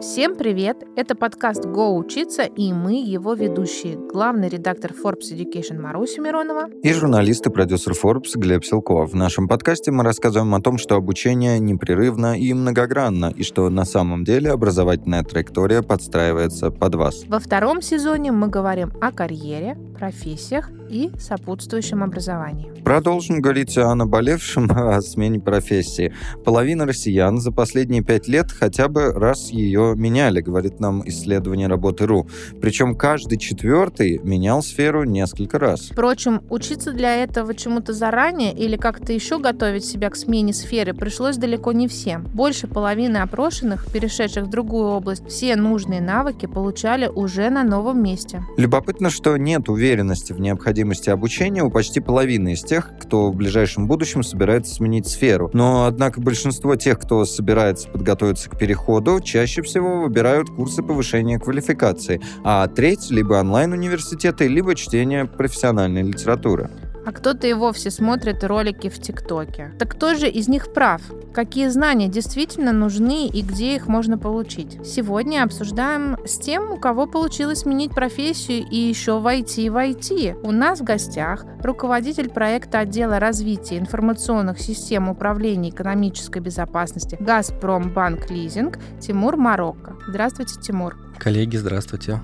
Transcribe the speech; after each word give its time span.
Всем 0.00 0.36
привет! 0.36 0.84
Это 0.94 1.16
подкаст 1.16 1.64
«Го 1.66 1.96
учиться» 1.96 2.44
и 2.44 2.72
мы 2.72 3.02
его 3.02 3.34
ведущие. 3.34 3.96
Главный 3.96 4.48
редактор 4.48 4.92
Forbes 4.92 5.32
Education 5.32 5.80
Маруся 5.80 6.20
Миронова 6.20 6.68
и 6.84 6.92
журналист 6.92 7.44
и 7.48 7.50
продюсер 7.50 7.94
Forbes 8.00 8.36
Глеб 8.36 8.64
Силков. 8.64 9.10
В 9.10 9.16
нашем 9.16 9.48
подкасте 9.48 9.90
мы 9.90 10.04
рассказываем 10.04 10.54
о 10.54 10.60
том, 10.60 10.78
что 10.78 10.94
обучение 10.94 11.58
непрерывно 11.58 12.38
и 12.38 12.54
многогранно, 12.54 13.32
и 13.36 13.42
что 13.42 13.68
на 13.70 13.84
самом 13.84 14.22
деле 14.22 14.52
образовательная 14.52 15.24
траектория 15.24 15.82
подстраивается 15.82 16.70
под 16.70 16.94
вас. 16.94 17.24
Во 17.26 17.40
втором 17.40 17.82
сезоне 17.82 18.30
мы 18.30 18.46
говорим 18.46 18.92
о 19.00 19.10
карьере, 19.10 19.76
профессиях 19.98 20.70
и 20.88 21.10
сопутствующем 21.18 22.02
образовании. 22.02 22.72
Продолжим 22.84 23.40
говорить 23.40 23.76
о 23.76 23.94
наболевшем, 23.94 24.70
о 24.70 25.00
смене 25.02 25.40
профессии. 25.40 26.14
Половина 26.44 26.86
россиян 26.86 27.38
за 27.38 27.52
последние 27.52 28.02
пять 28.02 28.28
лет 28.28 28.50
хотя 28.50 28.88
бы 28.88 29.12
раз 29.12 29.50
ее 29.50 29.87
меняли, 29.94 30.40
говорит 30.40 30.80
нам 30.80 31.02
исследование 31.08 31.68
работы 31.68 32.06
РУ. 32.06 32.28
Причем 32.60 32.94
каждый 32.94 33.38
четвертый 33.38 34.20
менял 34.22 34.62
сферу 34.62 35.04
несколько 35.04 35.58
раз. 35.58 35.90
Впрочем, 35.90 36.42
учиться 36.50 36.92
для 36.92 37.16
этого 37.16 37.54
чему-то 37.54 37.92
заранее 37.92 38.52
или 38.52 38.76
как-то 38.76 39.12
еще 39.12 39.38
готовить 39.38 39.84
себя 39.84 40.10
к 40.10 40.16
смене 40.16 40.52
сферы 40.52 40.94
пришлось 40.94 41.36
далеко 41.36 41.72
не 41.72 41.88
всем. 41.88 42.24
Больше 42.34 42.66
половины 42.66 43.18
опрошенных, 43.18 43.90
перешедших 43.92 44.44
в 44.44 44.50
другую 44.50 44.88
область, 44.88 45.26
все 45.28 45.56
нужные 45.56 46.00
навыки 46.00 46.46
получали 46.46 47.06
уже 47.06 47.50
на 47.50 47.64
новом 47.64 48.02
месте. 48.02 48.42
Любопытно, 48.56 49.10
что 49.10 49.36
нет 49.36 49.68
уверенности 49.68 50.32
в 50.32 50.40
необходимости 50.40 51.10
обучения 51.10 51.62
у 51.62 51.70
почти 51.70 52.00
половины 52.00 52.52
из 52.52 52.62
тех, 52.62 52.92
кто 53.00 53.30
в 53.30 53.36
ближайшем 53.36 53.86
будущем 53.86 54.22
собирается 54.22 54.74
сменить 54.74 55.06
сферу. 55.06 55.50
Но, 55.52 55.86
однако, 55.86 56.20
большинство 56.20 56.76
тех, 56.76 56.98
кто 56.98 57.24
собирается 57.24 57.88
подготовиться 57.88 58.50
к 58.50 58.58
переходу, 58.58 59.20
чаще 59.20 59.62
всего 59.62 59.77
выбирают 59.78 60.50
курсы 60.50 60.82
повышения 60.82 61.38
квалификации, 61.38 62.20
а 62.44 62.66
треть— 62.66 63.10
либо 63.10 63.34
онлайн-университеты, 63.34 64.48
либо 64.48 64.74
чтение 64.74 65.24
профессиональной 65.24 66.02
литературы 66.02 66.70
а 67.08 67.12
кто-то 67.12 67.46
и 67.46 67.54
вовсе 67.54 67.90
смотрит 67.90 68.44
ролики 68.44 68.90
в 68.90 68.98
ТикТоке. 68.98 69.72
Так 69.78 69.92
кто 69.92 70.14
же 70.14 70.28
из 70.28 70.46
них 70.46 70.74
прав? 70.74 71.00
Какие 71.32 71.68
знания 71.68 72.06
действительно 72.06 72.72
нужны 72.72 73.28
и 73.28 73.40
где 73.40 73.76
их 73.76 73.86
можно 73.86 74.18
получить? 74.18 74.78
Сегодня 74.86 75.42
обсуждаем 75.42 76.18
с 76.26 76.38
тем, 76.38 76.70
у 76.70 76.76
кого 76.76 77.06
получилось 77.06 77.60
сменить 77.60 77.94
профессию 77.94 78.62
и 78.70 78.76
еще 78.76 79.20
войти 79.20 79.70
в 79.70 79.76
IT. 79.76 80.38
У 80.42 80.52
нас 80.52 80.80
в 80.80 80.84
гостях 80.84 81.46
руководитель 81.62 82.28
проекта 82.28 82.80
отдела 82.80 83.18
развития 83.18 83.78
информационных 83.78 84.60
систем 84.60 85.08
управления 85.08 85.70
экономической 85.70 86.42
безопасности 86.42 87.16
«Газпром 87.18 87.90
Банк 87.94 88.28
Лизинг» 88.28 88.78
Тимур 89.00 89.38
Марокко. 89.38 89.96
Здравствуйте, 90.08 90.60
Тимур. 90.60 90.98
Коллеги, 91.18 91.56
здравствуйте. 91.56 92.20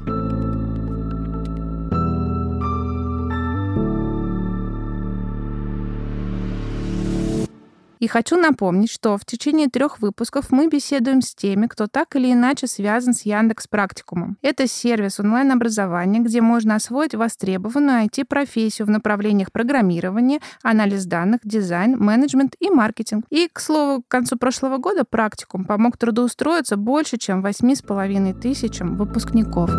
И 8.05 8.07
хочу 8.07 8.37
напомнить, 8.37 8.91
что 8.93 9.17
в 9.17 9.25
течение 9.25 9.69
трех 9.69 9.99
выпусков 9.99 10.51
мы 10.51 10.69
беседуем 10.69 11.23
с 11.23 11.35
теми, 11.35 11.67
кто 11.67 11.87
так 11.87 12.17
или 12.17 12.35
иначе 12.35 12.67
связан 12.67 13.15
с 13.15 13.23
Яндекс 13.23 13.67
Практикумом. 13.67 14.37
Это 14.43 14.69
сервис 14.69 15.21
онлайн-образования, 15.21 16.21
где 16.21 16.43
можно 16.43 16.75
освоить 16.75 17.15
востребованную 17.15 18.05
IT-профессию 18.05 18.87
в 18.87 18.91
направлениях 18.91 19.51
программирования, 19.53 20.41
анализ 20.63 21.07
данных, 21.07 21.41
дизайн, 21.45 21.97
менеджмент 21.99 22.57
и 22.61 22.69
маркетинг. 22.69 23.25
И, 23.31 23.49
к 23.51 23.59
слову, 23.59 24.03
к 24.03 24.09
концу 24.09 24.37
прошлого 24.37 24.77
года 24.77 25.05
практикум 25.09 25.65
помог 25.65 25.97
трудоустроиться 25.97 26.77
больше, 26.77 27.17
чем 27.17 27.43
8,5 27.43 28.39
тысячам 28.39 28.99
выпускников. 28.99 29.71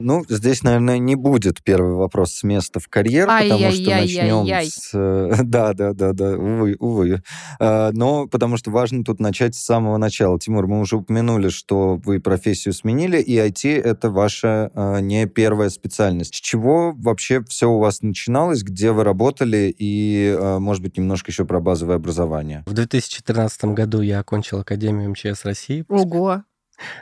Ну, 0.00 0.24
здесь, 0.28 0.62
наверное, 0.62 0.98
не 0.98 1.14
будет 1.14 1.62
первый 1.62 1.94
вопрос 1.94 2.32
с 2.32 2.42
места 2.42 2.80
в 2.80 2.88
карьер, 2.88 3.26
потому 3.26 3.70
что 3.70 3.90
начнем 3.90 4.46
с... 4.48 5.42
Да, 5.50 5.74
да, 5.74 5.92
да, 5.92 6.12
да, 6.12 6.36
увы, 6.36 6.76
увы. 6.78 7.22
А, 7.58 7.90
но 7.92 8.26
потому 8.26 8.56
что 8.56 8.70
важно 8.70 9.04
тут 9.04 9.20
начать 9.20 9.54
с 9.54 9.60
самого 9.60 9.98
начала. 9.98 10.38
Тимур, 10.40 10.66
мы 10.66 10.80
уже 10.80 10.96
упомянули, 10.96 11.50
что 11.50 12.00
вы 12.04 12.18
профессию 12.20 12.72
сменили, 12.72 13.20
и 13.20 13.36
IT— 13.36 13.68
это 13.84 14.10
ваша 14.10 14.70
а, 14.74 15.00
не 15.00 15.26
первая 15.26 15.68
специальность. 15.68 16.34
С 16.34 16.40
чего 16.40 16.92
вообще 16.96 17.42
все 17.44 17.68
у 17.68 17.78
вас 17.78 18.00
начиналось, 18.00 18.62
где 18.62 18.92
вы 18.92 19.04
работали, 19.04 19.74
и, 19.76 20.34
а, 20.38 20.58
может 20.58 20.82
быть, 20.82 20.96
немножко 20.96 21.30
еще 21.30 21.44
про 21.44 21.60
базовое 21.60 21.96
образование? 21.96 22.64
В 22.66 22.72
2013 22.72 23.64
году 23.66 24.00
я 24.00 24.20
окончил 24.20 24.60
Академию 24.60 25.10
МЧС 25.10 25.44
России. 25.44 25.84
Ого! 25.88 26.42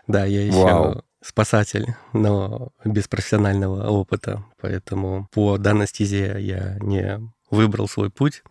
Да, 0.08 0.24
я 0.24 0.44
еще 0.44 0.56
Вау 0.56 1.02
спасатель, 1.28 1.94
но 2.12 2.70
без 2.84 3.06
профессионального 3.06 3.88
опыта. 3.88 4.44
Поэтому 4.60 5.28
по 5.32 5.58
данной 5.58 5.86
стезе 5.86 6.36
я 6.40 6.78
не 6.80 7.20
выбрал 7.50 7.88
свой 7.88 8.10
путь 8.10 8.42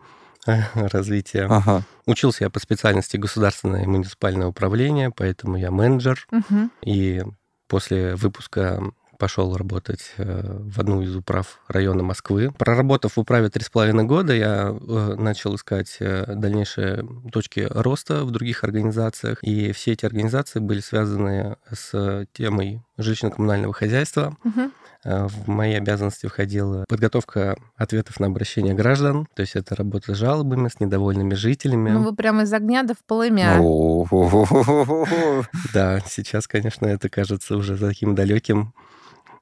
развития. 0.46 1.46
Ага. 1.50 1.82
Учился 2.06 2.44
я 2.44 2.50
по 2.50 2.60
специальности 2.60 3.16
государственное 3.16 3.82
и 3.82 3.86
муниципальное 3.86 4.46
управление, 4.46 5.10
поэтому 5.10 5.56
я 5.56 5.70
менеджер. 5.70 6.26
Угу. 6.30 6.70
И 6.82 7.22
после 7.66 8.14
выпуска 8.14 8.82
пошел 9.18 9.56
работать 9.56 10.12
э, 10.16 10.60
в 10.70 10.78
одну 10.78 11.02
из 11.02 11.14
управ 11.14 11.60
района 11.68 12.02
Москвы. 12.02 12.52
Проработав 12.56 13.16
в 13.16 13.20
управе 13.20 13.50
три 13.50 13.64
с 13.64 13.68
половиной 13.68 14.04
года, 14.04 14.32
я 14.32 14.70
э, 14.70 15.14
начал 15.18 15.56
искать 15.56 15.96
э, 15.98 16.34
дальнейшие 16.34 17.06
точки 17.32 17.66
роста 17.68 18.24
в 18.24 18.30
других 18.30 18.64
организациях, 18.64 19.42
и 19.42 19.72
все 19.72 19.92
эти 19.92 20.06
организации 20.06 20.60
были 20.60 20.80
связаны 20.80 21.56
с 21.70 22.26
темой 22.32 22.82
жилищно-коммунального 22.96 23.72
хозяйства. 23.72 24.36
Угу. 24.44 24.70
В 25.04 25.48
мои 25.48 25.74
обязанности 25.74 26.26
входила 26.26 26.84
подготовка 26.88 27.56
ответов 27.76 28.18
на 28.18 28.26
обращения 28.26 28.74
граждан, 28.74 29.28
то 29.34 29.42
есть 29.42 29.54
это 29.54 29.76
работа 29.76 30.12
с 30.12 30.18
жалобами, 30.18 30.68
с 30.68 30.80
недовольными 30.80 31.34
жителями. 31.34 31.90
Ну, 31.90 32.02
вы 32.02 32.16
прямо 32.16 32.42
из 32.42 32.52
огня 32.52 32.82
до 32.82 32.94
в 32.94 33.04
полымя. 33.04 33.56
Да, 35.72 36.00
сейчас, 36.06 36.48
конечно, 36.48 36.86
это 36.86 37.08
кажется 37.08 37.56
уже 37.56 37.78
таким 37.78 38.16
далеким 38.16 38.74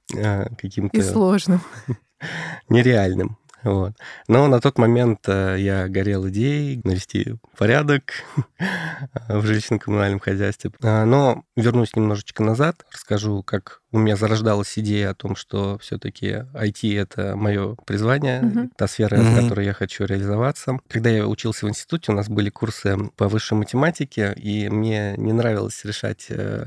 каким-то... 0.08 0.96
И 0.96 1.02
сложным. 1.02 1.60
Нереальным. 2.68 3.38
Вот. 3.66 3.94
Но 4.28 4.46
на 4.46 4.60
тот 4.60 4.78
момент 4.78 5.20
э, 5.26 5.56
я 5.58 5.88
горел 5.88 6.28
идеей 6.28 6.80
навести 6.84 7.34
порядок 7.58 8.12
в 9.28 9.44
жилищно-коммунальном 9.44 10.20
хозяйстве. 10.20 10.70
А, 10.82 11.04
но 11.04 11.42
вернусь 11.56 11.96
немножечко 11.96 12.44
назад, 12.44 12.84
расскажу, 12.92 13.42
как 13.42 13.82
у 13.90 13.98
меня 13.98 14.14
зарождалась 14.14 14.78
идея 14.78 15.10
о 15.10 15.14
том, 15.14 15.34
что 15.34 15.78
все-таки 15.78 16.44
IT 16.54 17.00
это 17.00 17.34
мое 17.34 17.74
призвание, 17.86 18.42
uh-huh. 18.42 18.68
та 18.76 18.86
сфера, 18.86 19.16
uh-huh. 19.16 19.32
в 19.32 19.42
которой 19.42 19.66
я 19.66 19.72
хочу 19.72 20.04
реализоваться. 20.04 20.78
Когда 20.88 21.10
я 21.10 21.26
учился 21.26 21.66
в 21.66 21.68
институте, 21.68 22.12
у 22.12 22.14
нас 22.14 22.28
были 22.28 22.50
курсы 22.50 22.96
по 23.16 23.26
высшей 23.26 23.58
математике, 23.58 24.32
и 24.36 24.68
мне 24.68 25.14
не 25.16 25.32
нравилось 25.32 25.84
решать 25.84 26.26
э, 26.28 26.66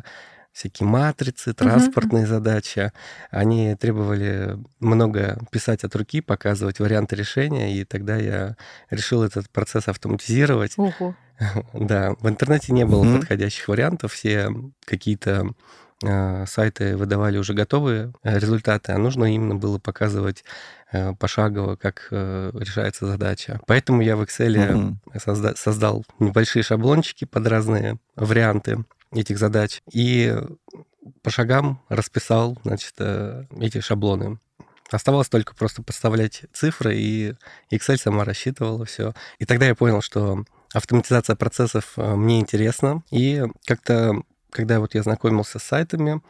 всякие 0.53 0.87
матрицы, 0.87 1.53
транспортные 1.53 2.23
угу. 2.23 2.29
задачи. 2.29 2.91
Они 3.31 3.75
требовали 3.75 4.57
много 4.79 5.39
писать 5.51 5.83
от 5.83 5.95
руки, 5.95 6.21
показывать 6.21 6.79
варианты 6.79 7.15
решения, 7.15 7.75
и 7.75 7.85
тогда 7.85 8.15
я 8.17 8.55
решил 8.89 9.23
этот 9.23 9.49
процесс 9.49 9.87
автоматизировать. 9.87 10.73
Угу. 10.77 11.15
Да, 11.73 12.15
в 12.19 12.27
интернете 12.27 12.73
не 12.73 12.83
было 12.83 13.05
угу. 13.05 13.19
подходящих 13.19 13.69
вариантов, 13.69 14.11
все 14.11 14.49
какие-то 14.83 15.53
э, 16.03 16.45
сайты 16.45 16.97
выдавали 16.97 17.37
уже 17.37 17.53
готовые 17.53 18.11
э, 18.23 18.37
результаты, 18.37 18.91
а 18.91 18.97
нужно 18.97 19.33
именно 19.33 19.55
было 19.55 19.79
показывать 19.79 20.43
э, 20.91 21.13
пошагово, 21.13 21.77
как 21.77 22.07
решается 22.11 23.05
задача. 23.05 23.61
Поэтому 23.67 24.01
я 24.01 24.17
в 24.17 24.21
Excel 24.23 24.75
угу. 24.75 24.97
созда- 25.15 25.55
создал 25.55 26.03
небольшие 26.19 26.61
шаблончики 26.61 27.23
под 27.23 27.47
разные 27.47 27.99
варианты 28.17 28.83
этих 29.11 29.39
задач 29.39 29.81
и 29.91 30.35
по 31.23 31.29
шагам 31.29 31.81
расписал, 31.89 32.57
значит, 32.63 32.93
э, 32.99 33.45
эти 33.59 33.79
шаблоны. 33.81 34.39
Оставалось 34.91 35.29
только 35.29 35.55
просто 35.55 35.83
подставлять 35.83 36.43
цифры, 36.51 36.95
и 36.97 37.33
Excel 37.71 37.97
сама 37.97 38.25
рассчитывала 38.25 38.85
все. 38.85 39.13
И 39.37 39.45
тогда 39.45 39.67
я 39.67 39.75
понял, 39.75 40.01
что 40.01 40.43
автоматизация 40.73 41.35
процессов 41.35 41.93
э, 41.97 42.15
мне 42.15 42.39
интересна. 42.39 43.03
И 43.11 43.43
как-то, 43.65 44.23
когда 44.49 44.79
вот 44.79 44.95
я 44.95 45.03
знакомился 45.03 45.59
с 45.59 45.63
сайтами, 45.63 46.21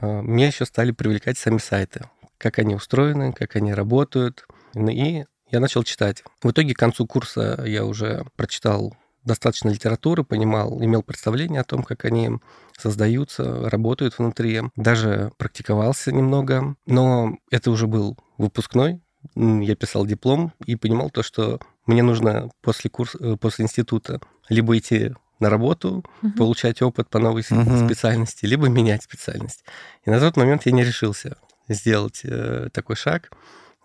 э, 0.00 0.22
меня 0.22 0.46
еще 0.46 0.64
стали 0.64 0.92
привлекать 0.92 1.38
сами 1.38 1.58
сайты. 1.58 2.08
Как 2.38 2.58
они 2.58 2.74
устроены, 2.74 3.32
как 3.32 3.56
они 3.56 3.74
работают. 3.74 4.46
И 4.74 5.24
я 5.50 5.60
начал 5.60 5.84
читать. 5.84 6.24
В 6.42 6.50
итоге 6.50 6.74
к 6.74 6.78
концу 6.78 7.06
курса 7.06 7.62
я 7.64 7.84
уже 7.84 8.24
прочитал 8.36 8.96
достаточно 9.24 9.70
литературы, 9.70 10.24
понимал, 10.24 10.82
имел 10.82 11.02
представление 11.02 11.60
о 11.60 11.64
том, 11.64 11.82
как 11.82 12.04
они 12.04 12.30
создаются, 12.78 13.68
работают 13.68 14.18
внутри. 14.18 14.62
Даже 14.76 15.32
практиковался 15.38 16.12
немного, 16.12 16.76
но 16.86 17.36
это 17.50 17.70
уже 17.70 17.86
был 17.86 18.16
выпускной, 18.38 19.00
я 19.34 19.74
писал 19.74 20.06
диплом 20.06 20.52
и 20.66 20.76
понимал 20.76 21.10
то, 21.10 21.22
что 21.22 21.60
мне 21.86 22.02
нужно 22.02 22.50
после, 22.60 22.90
курса, 22.90 23.18
э, 23.20 23.36
после 23.36 23.64
института 23.64 24.20
либо 24.48 24.76
идти 24.76 25.12
на 25.40 25.50
работу, 25.50 26.04
угу. 26.22 26.32
получать 26.32 26.82
опыт 26.82 27.08
по 27.08 27.18
новой 27.18 27.44
угу. 27.48 27.86
специальности, 27.86 28.46
либо 28.46 28.68
менять 28.68 29.02
специальность. 29.02 29.64
И 30.04 30.10
на 30.10 30.20
тот 30.20 30.36
момент 30.36 30.66
я 30.66 30.72
не 30.72 30.84
решился 30.84 31.36
сделать 31.68 32.20
э, 32.24 32.68
такой 32.72 32.96
шаг. 32.96 33.30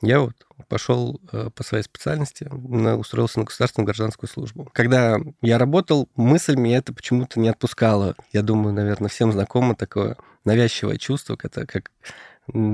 Я 0.01 0.22
вот 0.22 0.34
пошел 0.68 1.19
э, 1.31 1.50
по 1.54 1.63
своей 1.63 1.84
специальности, 1.84 2.48
на, 2.51 2.98
устроился 2.98 3.40
на 3.40 3.46
государственную 3.46 3.86
гражданскую 3.86 4.30
службу. 4.30 4.69
Когда 4.74 5.19
я 5.42 5.57
работал, 5.57 6.10
мысль 6.16 6.56
меня 6.56 6.78
это 6.78 6.94
почему-то 6.94 7.40
не 7.40 7.50
отпускала. 7.50 8.16
Я 8.31 8.42
думаю, 8.42 8.74
наверное, 8.74 9.10
всем 9.10 9.31
знакомо 9.31 9.75
такое 9.75 10.18
навязчивое 10.46 10.98
чувство, 10.98 11.38
это 11.42 11.66
как 11.66 11.92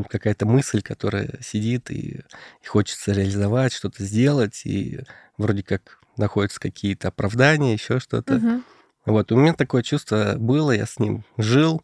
какая-то 0.10 0.45
мысль, 0.45 0.81
которая 0.81 1.38
сидит 1.42 1.92
и, 1.92 2.22
и 2.63 2.66
хочется 2.66 3.12
реализовать, 3.12 3.74
что-то 3.74 4.04
сделать, 4.04 4.62
и 4.66 5.01
вроде 5.38 5.63
как 5.63 6.00
находятся 6.18 6.60
какие-то 6.60 7.10
оправдания, 7.10 7.74
еще 7.74 8.00
что-то. 8.00 8.36
Угу. 8.36 8.62
Вот, 9.07 9.31
у 9.31 9.36
меня 9.36 9.54
такое 9.54 9.83
чувство 9.83 10.36
было, 10.38 10.71
я 10.71 10.86
с 10.86 10.98
ним 10.98 11.24
жил. 11.38 11.83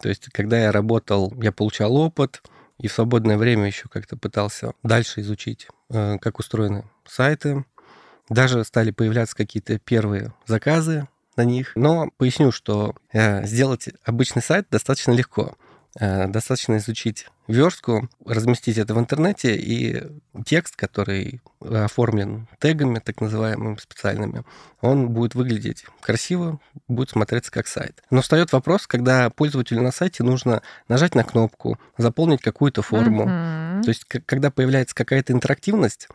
То 0.00 0.08
есть, 0.08 0.28
когда 0.32 0.58
я 0.58 0.72
работал, 0.72 1.32
я 1.42 1.52
получал 1.52 1.96
опыт, 1.96 2.42
и 2.82 2.88
в 2.88 2.92
свободное 2.92 3.38
время 3.38 3.66
еще 3.66 3.88
как-то 3.88 4.16
пытался 4.16 4.74
дальше 4.82 5.20
изучить, 5.20 5.68
э, 5.88 6.18
как 6.18 6.40
устроены 6.40 6.84
сайты. 7.06 7.64
Даже 8.28 8.64
стали 8.64 8.90
появляться 8.90 9.36
какие-то 9.36 9.78
первые 9.78 10.34
заказы 10.46 11.06
на 11.36 11.44
них. 11.44 11.72
Но 11.76 12.10
поясню, 12.16 12.50
что 12.50 12.94
э, 13.12 13.46
сделать 13.46 13.88
обычный 14.04 14.42
сайт 14.42 14.66
достаточно 14.70 15.12
легко. 15.12 15.56
Э, 16.00 16.26
достаточно 16.26 16.78
изучить 16.78 17.26
верстку, 17.48 18.08
разместить 18.24 18.78
это 18.78 18.94
в 18.94 18.98
интернете, 18.98 19.56
и 19.56 20.02
текст, 20.46 20.74
который 20.74 21.42
оформлен 21.60 22.48
тегами, 22.60 22.98
так 22.98 23.20
называемыми 23.20 23.76
специальными, 23.76 24.44
он 24.80 25.10
будет 25.10 25.34
выглядеть 25.34 25.84
красиво, 26.00 26.60
будет 26.88 27.10
смотреться 27.10 27.50
как 27.50 27.66
сайт. 27.66 28.02
Но 28.10 28.22
встает 28.22 28.52
вопрос, 28.52 28.86
когда 28.86 29.28
пользователю 29.28 29.82
на 29.82 29.92
сайте 29.92 30.22
нужно 30.22 30.62
нажать 30.88 31.14
на 31.14 31.24
кнопку, 31.24 31.78
заполнить 31.98 32.40
какую-то 32.40 32.80
форму. 32.80 33.24
Mm-hmm. 33.24 33.82
То 33.82 33.88
есть, 33.88 34.04
когда 34.04 34.50
появляется 34.50 34.94
какая-то 34.94 35.34
интерактивность, 35.34 36.08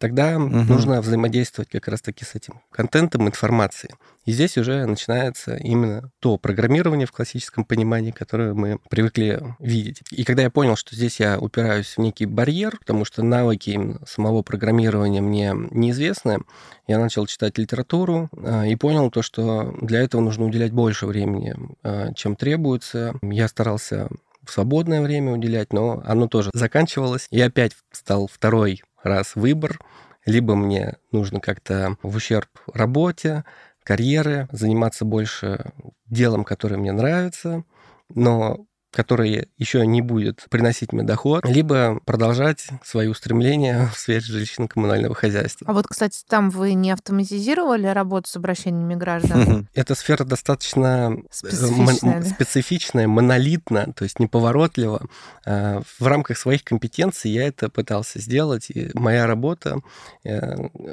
тогда 0.00 0.36
угу. 0.36 0.48
нужно 0.48 1.00
взаимодействовать 1.00 1.70
как 1.70 1.86
раз-таки 1.88 2.24
с 2.24 2.34
этим 2.34 2.60
контентом, 2.70 3.28
информацией. 3.28 3.94
И 4.24 4.32
здесь 4.32 4.58
уже 4.58 4.84
начинается 4.84 5.56
именно 5.56 6.10
то 6.20 6.36
программирование 6.36 7.06
в 7.06 7.12
классическом 7.12 7.64
понимании, 7.64 8.10
которое 8.10 8.52
мы 8.52 8.78
привыкли 8.90 9.42
видеть. 9.58 10.02
И 10.10 10.24
когда 10.24 10.42
я 10.42 10.50
понял, 10.50 10.76
что 10.76 10.94
здесь 10.94 11.20
я 11.20 11.38
упираюсь 11.38 11.96
в 11.96 11.98
некий 11.98 12.26
барьер, 12.26 12.78
потому 12.78 13.04
что 13.04 13.22
навыки 13.22 13.70
именно 13.70 14.00
самого 14.06 14.42
программирования 14.42 15.20
мне 15.20 15.54
неизвестны, 15.70 16.40
я 16.86 16.98
начал 16.98 17.26
читать 17.26 17.56
литературу 17.58 18.28
э, 18.32 18.68
и 18.68 18.76
понял 18.76 19.10
то, 19.10 19.22
что 19.22 19.74
для 19.80 20.00
этого 20.02 20.20
нужно 20.20 20.44
уделять 20.44 20.72
больше 20.72 21.06
времени, 21.06 21.56
э, 21.82 22.12
чем 22.14 22.36
требуется. 22.36 23.14
Я 23.22 23.48
старался 23.48 24.08
в 24.44 24.50
свободное 24.50 25.02
время 25.02 25.32
уделять, 25.32 25.72
но 25.72 26.02
оно 26.04 26.26
тоже 26.26 26.50
заканчивалось. 26.52 27.26
И 27.30 27.40
опять 27.40 27.72
стал 27.92 28.28
второй 28.30 28.82
раз 29.02 29.34
выбор. 29.36 29.78
Либо 30.26 30.54
мне 30.54 30.96
нужно 31.12 31.40
как-то 31.40 31.96
в 32.02 32.16
ущерб 32.16 32.48
работе, 32.72 33.44
карьеры, 33.82 34.48
заниматься 34.52 35.04
больше 35.04 35.72
делом, 36.06 36.44
которое 36.44 36.76
мне 36.76 36.92
нравится, 36.92 37.64
но 38.08 38.66
которое 38.90 39.48
еще 39.56 39.86
не 39.86 40.02
будет 40.02 40.46
приносить 40.50 40.92
мне 40.92 41.02
доход, 41.02 41.46
либо 41.46 42.00
продолжать 42.04 42.66
свои 42.84 43.08
устремления 43.08 43.88
в 43.94 43.98
сфере 43.98 44.20
жилищно-коммунального 44.20 45.14
хозяйства. 45.14 45.66
А 45.68 45.72
вот, 45.72 45.86
кстати, 45.86 46.22
там 46.28 46.50
вы 46.50 46.74
не 46.74 46.90
автоматизировали 46.90 47.86
работу 47.86 48.28
с 48.28 48.36
обращениями 48.36 48.94
граждан? 48.94 49.68
Эта 49.74 49.94
сфера 49.94 50.24
достаточно 50.24 51.16
э, 51.16 51.22
специфичная, 51.30 52.22
специфичная 52.22 53.06
монолитна, 53.06 53.92
то 53.92 54.04
есть 54.04 54.18
неповоротлива. 54.18 55.06
А, 55.46 55.82
в 55.98 56.06
рамках 56.06 56.38
своих 56.38 56.64
компетенций 56.64 57.30
я 57.30 57.46
это 57.46 57.68
пытался 57.68 58.20
сделать, 58.20 58.70
и 58.70 58.90
моя 58.94 59.26
работа, 59.26 59.80
э, 60.24 60.40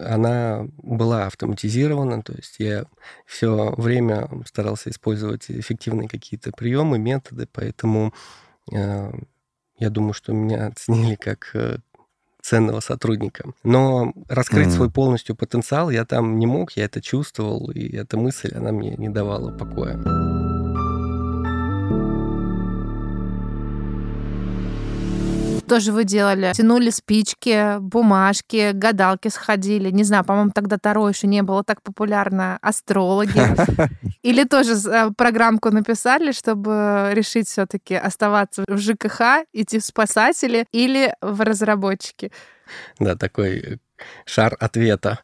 она 0.05 0.67
была 0.77 1.25
автоматизирована, 1.25 2.21
то 2.21 2.33
есть 2.33 2.55
я 2.59 2.85
все 3.25 3.73
время 3.77 4.29
старался 4.45 4.89
использовать 4.89 5.49
эффективные 5.49 6.07
какие-то 6.07 6.51
приемы, 6.51 6.99
методы, 6.99 7.47
поэтому 7.51 7.86
Поэтому 7.87 8.13
э, 8.73 9.11
я 9.77 9.89
думаю, 9.89 10.13
что 10.13 10.33
меня 10.33 10.67
оценили 10.67 11.15
как 11.15 11.51
э, 11.53 11.77
ценного 12.41 12.81
сотрудника. 12.81 13.51
Но 13.63 14.13
раскрыть 14.27 14.67
mm-hmm. 14.67 14.71
свой 14.71 14.91
полностью 14.91 15.35
потенциал 15.35 15.89
я 15.89 16.05
там 16.05 16.37
не 16.37 16.47
мог, 16.47 16.71
я 16.71 16.85
это 16.85 17.01
чувствовал, 17.01 17.71
и 17.71 17.95
эта 17.95 18.17
мысль, 18.17 18.53
она 18.55 18.71
мне 18.71 18.95
не 18.97 19.09
давала 19.09 19.57
покоя. 19.57 19.97
Тоже 25.67 25.91
вы 25.91 26.03
делали? 26.03 26.51
Тянули 26.53 26.89
спички, 26.89 27.79
бумажки, 27.79 28.71
гадалки 28.73 29.27
сходили. 29.27 29.91
Не 29.91 30.03
знаю, 30.03 30.23
по-моему, 30.23 30.51
тогда 30.53 30.77
Таро 30.77 31.07
еще 31.07 31.27
не 31.27 31.43
было 31.43 31.63
так 31.63 31.81
популярно. 31.81 32.57
Астрологи. 32.61 33.41
Или 34.23 34.43
тоже 34.43 34.73
э, 34.73 35.11
программку 35.15 35.69
написали, 35.71 36.31
чтобы 36.31 37.11
решить 37.13 37.47
все-таки 37.47 37.95
оставаться 37.95 38.63
в 38.67 38.77
ЖКХ, 38.77 39.45
идти 39.53 39.79
в 39.79 39.85
спасатели 39.85 40.65
или 40.71 41.13
в 41.21 41.41
разработчики? 41.41 42.31
Да, 42.99 43.15
такой 43.15 43.79
шар 44.25 44.55
ответа. 44.59 45.19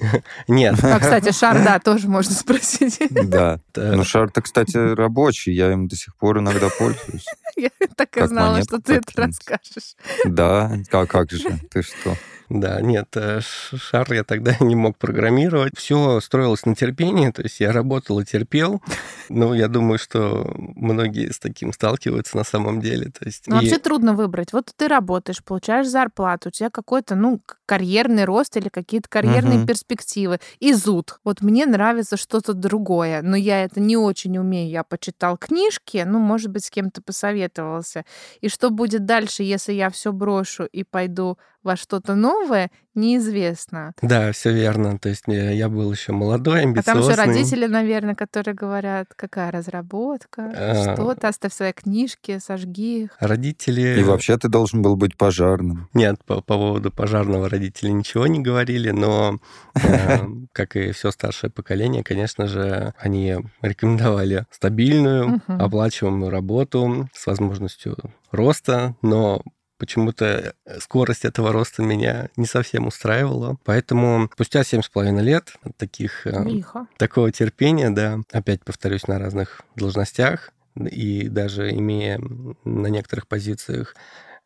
Нет. 0.48 0.76
А, 0.82 0.98
кстати, 0.98 1.32
шар, 1.32 1.62
да, 1.64 1.78
тоже 1.84 2.08
можно 2.08 2.34
спросить. 2.34 2.98
Да. 3.10 3.60
Ну, 3.76 4.04
шар-то, 4.04 4.42
кстати, 4.42 4.76
рабочий. 4.76 5.52
Я 5.52 5.72
им 5.72 5.88
до 5.88 5.96
сих 5.96 6.16
пор 6.16 6.38
иногда 6.38 6.68
пользуюсь. 6.78 7.26
Я 7.58 7.70
так 7.96 8.16
и 8.16 8.26
знала, 8.26 8.62
что 8.62 8.80
ты 8.80 8.94
это 8.94 9.12
расскажешь. 9.14 9.96
Да, 10.24 10.72
а 10.92 11.06
как 11.06 11.30
же? 11.30 11.58
Ты 11.70 11.82
что? 11.82 12.16
Да, 12.48 12.80
нет, 12.80 13.08
э, 13.14 13.40
шар 13.42 14.10
я 14.12 14.24
тогда 14.24 14.56
не 14.60 14.74
мог 14.74 14.96
программировать. 14.96 15.74
Все 15.76 16.20
строилось 16.20 16.64
на 16.64 16.74
терпении, 16.74 17.30
то 17.30 17.42
есть 17.42 17.60
я 17.60 17.72
работал 17.72 18.20
и 18.20 18.24
терпел. 18.24 18.82
Но 19.28 19.54
я 19.54 19.68
думаю, 19.68 19.98
что 19.98 20.50
многие 20.56 21.30
с 21.30 21.38
таким 21.38 21.72
сталкиваются 21.72 22.36
на 22.38 22.44
самом 22.44 22.80
деле. 22.80 23.10
То 23.10 23.26
есть, 23.26 23.46
ну, 23.46 23.56
и... 23.56 23.64
Вообще 23.64 23.78
трудно 23.78 24.14
выбрать. 24.14 24.52
Вот 24.54 24.72
ты 24.74 24.88
работаешь, 24.88 25.44
получаешь 25.44 25.86
зарплату, 25.86 26.48
у 26.48 26.52
тебя 26.52 26.70
какой-то, 26.70 27.14
ну, 27.14 27.42
карьерный 27.66 28.24
рост 28.24 28.56
или 28.56 28.70
какие-то 28.70 29.08
карьерные 29.10 29.58
угу. 29.58 29.66
перспективы. 29.66 30.40
И 30.58 30.72
зуд. 30.72 31.18
Вот 31.24 31.42
мне 31.42 31.66
нравится 31.66 32.16
что-то 32.16 32.54
другое, 32.54 33.20
но 33.20 33.36
я 33.36 33.62
это 33.62 33.78
не 33.80 33.98
очень 33.98 34.38
умею. 34.38 34.70
Я 34.70 34.84
почитал 34.84 35.36
книжки, 35.36 36.02
ну, 36.06 36.18
может 36.18 36.50
быть, 36.50 36.64
с 36.64 36.70
кем-то 36.70 37.02
посоветовался. 37.48 38.04
И 38.40 38.48
что 38.48 38.70
будет 38.70 39.04
дальше, 39.04 39.42
если 39.42 39.72
я 39.72 39.90
все 39.90 40.12
брошу 40.12 40.64
и 40.64 40.84
пойду 40.84 41.38
во 41.68 41.76
что-то 41.76 42.14
новое, 42.14 42.70
неизвестно. 42.94 43.92
Да, 44.00 44.32
все 44.32 44.52
верно. 44.52 44.98
То 44.98 45.10
есть 45.10 45.24
я 45.26 45.68
был 45.68 45.92
еще 45.92 46.12
молодой, 46.12 46.62
амбициозный. 46.62 47.02
А 47.02 47.16
там 47.16 47.26
же 47.26 47.32
родители, 47.38 47.66
наверное, 47.66 48.14
которые 48.14 48.54
говорят, 48.54 49.08
какая 49.14 49.50
разработка, 49.50 50.50
а... 50.56 50.94
что 50.94 51.14
ты, 51.14 51.26
оставь 51.26 51.52
свои 51.52 51.72
книжки, 51.72 52.38
сожги 52.38 53.04
их. 53.04 53.16
Родители... 53.20 54.00
И 54.00 54.02
вообще 54.02 54.38
ты 54.38 54.48
должен 54.48 54.80
был 54.80 54.96
быть 54.96 55.16
пожарным. 55.18 55.90
Нет, 55.92 56.24
по, 56.24 56.36
по 56.36 56.56
поводу 56.56 56.90
пожарного 56.90 57.50
родители 57.50 57.90
ничего 57.90 58.26
не 58.26 58.40
говорили, 58.40 58.90
но, 58.90 59.38
э, 59.74 60.18
как 60.52 60.74
и 60.74 60.92
все 60.92 61.10
старшее 61.10 61.50
поколение, 61.50 62.02
конечно 62.02 62.46
же, 62.46 62.94
они 62.98 63.36
рекомендовали 63.60 64.46
стабильную, 64.50 65.42
оплачиваемую 65.46 66.30
работу 66.30 67.10
с 67.12 67.26
возможностью 67.26 67.96
роста, 68.32 68.94
но 69.02 69.42
почему-то 69.78 70.54
э, 70.64 70.80
скорость 70.80 71.24
этого 71.24 71.52
роста 71.52 71.82
меня 71.82 72.28
не 72.36 72.46
совсем 72.46 72.86
устраивала. 72.86 73.56
Поэтому 73.64 74.28
спустя 74.32 74.64
семь 74.64 74.82
с 74.82 74.88
половиной 74.88 75.22
лет 75.22 75.54
таких, 75.76 76.26
э, 76.26 76.44
Лихо. 76.44 76.86
такого 76.98 77.32
терпения, 77.32 77.90
да, 77.90 78.18
опять 78.32 78.64
повторюсь, 78.64 79.06
на 79.08 79.18
разных 79.18 79.62
должностях, 79.76 80.52
и 80.76 81.28
даже 81.28 81.70
имея 81.72 82.20
на 82.64 82.86
некоторых 82.88 83.26
позициях 83.26 83.96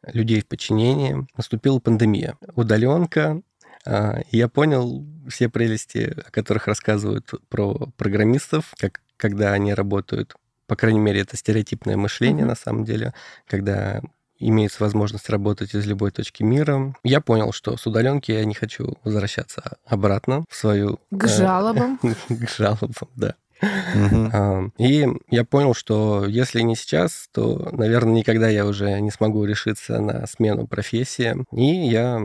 людей 0.06 0.40
в 0.40 0.46
подчинении, 0.46 1.26
наступила 1.36 1.78
пандемия. 1.78 2.36
Удаленка, 2.54 3.40
а, 3.84 4.20
я 4.30 4.48
понял 4.48 5.04
все 5.28 5.48
прелести, 5.48 6.14
о 6.26 6.30
которых 6.30 6.66
рассказывают 6.66 7.30
про 7.48 7.74
программистов, 7.96 8.72
как 8.78 9.00
когда 9.16 9.52
они 9.52 9.72
работают. 9.72 10.34
По 10.66 10.74
крайней 10.74 10.98
мере, 10.98 11.20
это 11.20 11.36
стереотипное 11.36 11.96
мышление, 11.96 12.44
mm-hmm. 12.44 12.48
на 12.48 12.54
самом 12.56 12.84
деле, 12.84 13.14
когда 13.46 14.02
имеется 14.48 14.82
возможность 14.82 15.28
работать 15.28 15.74
из 15.74 15.86
любой 15.86 16.10
точки 16.10 16.42
мира. 16.42 16.94
Я 17.02 17.20
понял, 17.20 17.52
что 17.52 17.76
с 17.76 17.86
удаленки 17.86 18.32
я 18.32 18.44
не 18.44 18.54
хочу 18.54 18.96
возвращаться 19.04 19.78
обратно 19.86 20.44
в 20.48 20.56
свою... 20.56 21.00
К 21.10 21.26
жалобам. 21.28 21.98
К 22.28 22.48
жалобам, 22.48 23.08
да. 23.16 23.34
А, 23.62 24.64
и 24.78 25.06
я 25.30 25.44
понял, 25.44 25.74
что 25.74 26.24
если 26.26 26.60
не 26.62 26.74
сейчас, 26.74 27.28
то, 27.32 27.70
наверное, 27.72 28.14
никогда 28.14 28.48
я 28.48 28.66
уже 28.66 29.00
не 29.00 29.10
смогу 29.10 29.44
решиться 29.44 30.00
на 30.00 30.26
смену 30.26 30.66
профессии. 30.66 31.36
И 31.52 31.88
я 31.88 32.20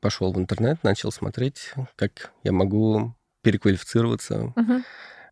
пошел 0.00 0.32
в 0.32 0.38
интернет, 0.38 0.82
начал 0.82 1.10
смотреть, 1.10 1.72
как 1.96 2.32
я 2.44 2.52
могу 2.52 3.14
переквалифицироваться. 3.42 4.54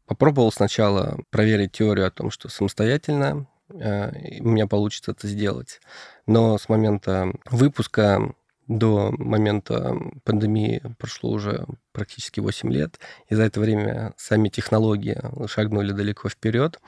Попробовал 0.07 0.51
сначала 0.51 1.19
проверить 1.31 1.73
теорию 1.73 2.07
о 2.07 2.11
том, 2.11 2.31
что 2.31 2.49
самостоятельно 2.49 3.27
э, 3.37 3.58
у 3.71 4.49
меня 4.49 4.67
получится 4.67 5.13
это 5.13 5.27
сделать. 5.27 5.81
Но 6.27 6.59
с 6.59 6.69
момента 6.69 7.33
выпуска 7.51 8.35
до 8.67 9.13
момента 9.17 9.97
пандемии 10.25 10.83
прошло 10.99 11.31
уже 11.31 11.67
практически 11.93 12.41
8 12.41 12.71
лет, 12.73 12.99
и 13.29 13.35
за 13.35 13.45
это 13.45 13.61
время 13.61 14.13
сами 14.17 14.51
технологии 14.51 15.19
шагнули 15.47 15.93
далеко 15.93 16.29
вперед, 16.29 16.79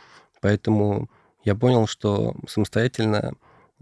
поэтому 0.43 1.09
я 1.43 1.55
понял, 1.55 1.87
что 1.87 2.35
самостоятельно, 2.47 3.33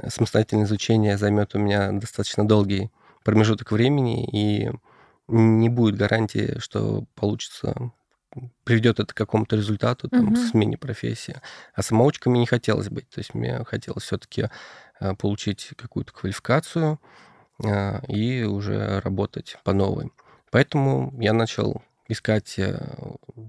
самостоятельное 0.07 0.65
изучение 0.65 1.19
займет 1.19 1.57
у 1.57 1.59
меня 1.59 1.91
достаточно 1.91 2.47
долгий 2.47 2.91
промежуток 3.25 3.73
времени, 3.73 4.29
и 4.33 4.71
не 5.27 5.69
будет 5.69 5.97
гарантии, 5.97 6.59
что 6.61 7.05
получится 7.17 7.93
приведет 8.65 9.01
это 9.01 9.13
к 9.13 9.17
какому-то 9.17 9.57
результату, 9.57 10.09
там, 10.09 10.29
угу. 10.29 10.37
смене 10.37 10.77
профессии. 10.77 11.41
А 11.75 11.83
самоучками 11.83 12.39
не 12.39 12.47
хотелось 12.47 12.89
быть. 12.89 13.09
То 13.09 13.21
есть 13.21 13.35
мне 13.35 13.65
хотелось 13.65 14.05
все-таки 14.05 14.49
э, 15.01 15.15
получить 15.15 15.71
какую-то 15.77 16.13
квалификацию, 16.13 17.01
а, 17.65 18.01
и 18.07 18.45
уже 18.45 19.01
работать 19.01 19.57
по 19.65 19.73
новой. 19.73 20.13
Поэтому 20.51 21.13
я 21.21 21.33
начал 21.33 21.83
искать 22.09 22.59
э, 22.59 22.79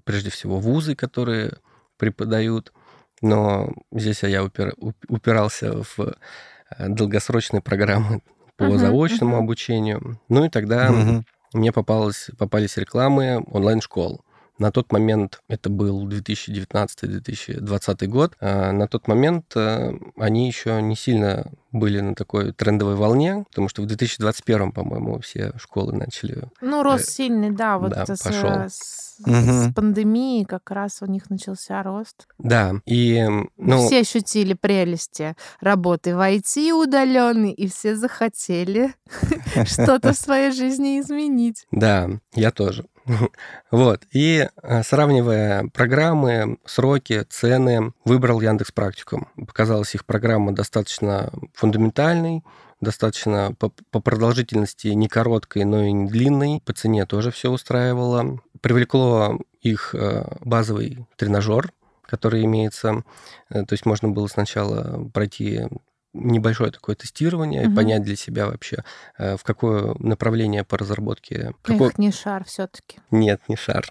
прежде 0.04 0.30
всего 0.30 0.60
вузы, 0.60 0.96
которые 0.96 1.54
преподают, 1.98 2.74
но 3.22 3.72
здесь 3.92 4.24
я 4.24 4.44
упир, 4.44 4.74
упирался 5.08 5.84
в 5.84 6.00
э, 6.00 6.88
долгосрочные 6.90 7.62
программы 7.62 8.22
по 8.58 8.64
uh-huh, 8.64 8.78
заочному 8.78 9.38
uh-huh. 9.38 9.44
обучению. 9.44 10.20
Ну 10.28 10.46
и 10.46 10.50
тогда 10.50 10.90
uh-huh. 10.90 11.24
мне 11.54 11.72
попалось, 11.72 12.30
попались 12.38 12.78
рекламы 12.78 13.44
онлайн-школ. 13.48 14.22
На 14.60 14.72
тот 14.72 14.92
момент, 14.92 15.42
это 15.48 15.70
был 15.70 16.06
2019-2020 16.08 18.08
год, 18.08 18.36
а 18.42 18.74
на 18.74 18.89
тот 18.89 19.08
момент 19.08 19.56
э, 19.56 19.94
они 20.18 20.48
еще 20.48 20.82
не 20.82 20.98
сильно 20.98 21.50
были 21.72 22.01
на 22.01 22.13
такой 22.13 22.51
трендовой 22.51 22.96
волне, 22.96 23.46
потому 23.48 23.70
что 23.70 23.82
в 23.82 23.86
2021, 23.86 24.74
по-моему, 24.74 25.22
все 25.22 25.54
школы 25.58 25.94
начали... 25.94 26.50
Ну, 26.60 26.84
рост 26.84 27.08
э, 27.08 27.12
сильный, 27.12 27.51
да, 27.51 27.78
вот 27.78 27.92
да, 27.92 28.06
с, 28.06 28.22
пошел. 28.22 28.50
С, 28.50 29.22
угу. 29.25 29.34
с 29.34 29.74
пандемией 29.74 30.44
как 30.44 30.70
раз 30.72 31.01
у 31.01 31.06
них 31.06 31.30
начался 31.30 31.82
рост. 31.82 32.28
Да, 32.38 32.74
и... 32.86 33.25
Ну... 33.58 33.88
Все 33.88 34.01
ощутили 34.01 34.56
прелести 34.56 35.38
работы 35.62 36.16
в 36.16 36.20
IT 36.20 36.72
удаленной, 36.72 37.51
и 37.51 37.70
все 37.70 37.96
захотели 37.96 38.94
что-то 39.66 40.12
в 40.12 40.18
своей 40.18 40.51
жизни 40.51 41.00
изменить. 41.00 41.66
Да, 41.72 42.10
я 42.34 42.51
тоже. 42.51 42.86
Вот. 43.72 44.01
И 44.12 44.48
э, 44.62 44.84
сравнивая 44.84 45.70
программы, 45.74 46.58
сроки, 46.66 47.24
цены, 47.30 47.94
выбрал 48.06 48.42
Яндекс 48.42 48.72
Практикум. 48.72 49.28
Показалась 49.36 49.96
их 49.96 50.06
программа 50.06 50.54
достаточно 50.54 51.32
фундаментальной, 51.54 52.44
достаточно 52.82 53.54
по, 53.58 53.70
по 53.92 54.00
продолжительности 54.00 54.88
не 54.89 55.08
короткой, 55.08 55.66
но 55.66 55.84
и 55.84 55.92
не 55.92 56.10
длинной. 56.10 56.62
По 56.66 56.74
цене 56.74 57.06
тоже 57.06 57.32
все 57.32 57.51
устраивало. 57.51 58.39
Привлекло 58.62 59.39
их 59.62 59.94
э, 59.94 60.25
базовый 60.42 61.06
тренажер, 61.18 61.72
который 62.04 62.44
имеется. 62.46 63.04
Э, 63.50 63.66
то 63.66 63.74
есть 63.74 63.86
можно 63.86 64.10
было 64.10 64.28
сначала 64.28 65.10
пройти 65.13 65.68
небольшое 66.13 66.72
такое 66.72 66.96
тестирование, 66.96 67.68
угу. 67.68 67.75
понять 67.75 68.04
для 68.04 68.16
себя 68.16 68.48
вообще, 68.48 68.84
э, 69.18 69.38
в 69.38 69.44
какое 69.44 69.96
направление 70.00 70.63
по 70.63 70.78
разработке. 70.78 71.54
Какой... 71.62 71.88
Эх, 71.88 71.98
не 71.98 72.12
шар 72.12 72.44
все-таки. 72.46 73.00
Нет, 73.12 73.42
не 73.48 73.56
шар. 73.56 73.86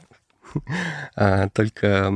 а, 1.17 1.49
только 1.51 2.13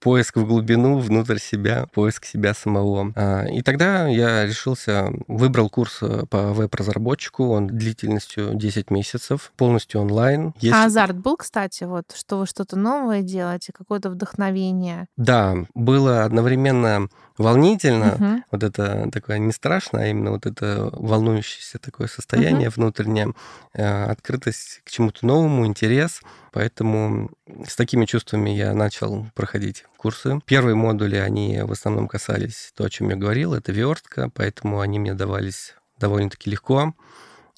поиск 0.00 0.36
в 0.36 0.46
глубину, 0.46 0.98
внутрь 0.98 1.38
себя, 1.38 1.86
поиск 1.92 2.24
себя 2.24 2.54
самого. 2.54 3.12
А, 3.14 3.44
и 3.44 3.62
тогда 3.62 4.08
я 4.08 4.46
решился, 4.46 5.12
выбрал 5.28 5.68
курс 5.68 5.98
э, 6.02 6.24
по 6.28 6.52
веб-разработчику, 6.52 7.48
он 7.48 7.66
длительностью 7.66 8.54
10 8.54 8.90
месяцев, 8.90 9.52
полностью 9.56 10.00
онлайн. 10.00 10.54
Есть... 10.60 10.74
А 10.74 10.84
азарт 10.86 11.16
был, 11.16 11.36
кстати, 11.36 11.84
вот, 11.84 12.06
что 12.14 12.38
вы 12.38 12.46
что-то 12.46 12.76
новое 12.76 13.22
делаете, 13.22 13.72
какое-то 13.76 14.10
вдохновение? 14.10 15.06
Да, 15.16 15.54
было 15.74 16.24
одновременно 16.24 17.08
волнительно, 17.36 18.14
угу. 18.14 18.44
вот 18.50 18.62
это 18.62 19.08
такое 19.12 19.38
не 19.38 19.52
страшно, 19.52 20.02
а 20.02 20.06
именно 20.06 20.32
вот 20.32 20.46
это 20.46 20.90
волнующееся 20.92 21.78
такое 21.78 22.06
состояние 22.06 22.68
угу. 22.68 22.76
внутреннее, 22.76 23.34
э, 23.74 24.04
открытость 24.04 24.82
к 24.84 24.90
чему-то 24.90 25.26
новому, 25.26 25.66
интерес. 25.66 26.20
Поэтому 26.52 27.30
с 27.66 27.76
такими 27.76 28.06
чувствами 28.06 28.50
я 28.50 28.74
начал 28.74 29.26
проходить 29.34 29.84
курсы. 30.00 30.40
Первые 30.46 30.74
модули, 30.74 31.16
они 31.16 31.60
в 31.62 31.72
основном 31.72 32.08
касались 32.08 32.72
то, 32.74 32.84
о 32.84 32.90
чем 32.90 33.10
я 33.10 33.16
говорил, 33.16 33.52
это 33.52 33.70
верстка, 33.70 34.30
поэтому 34.34 34.80
они 34.80 34.98
мне 34.98 35.12
давались 35.12 35.74
довольно-таки 35.98 36.50
легко. 36.50 36.94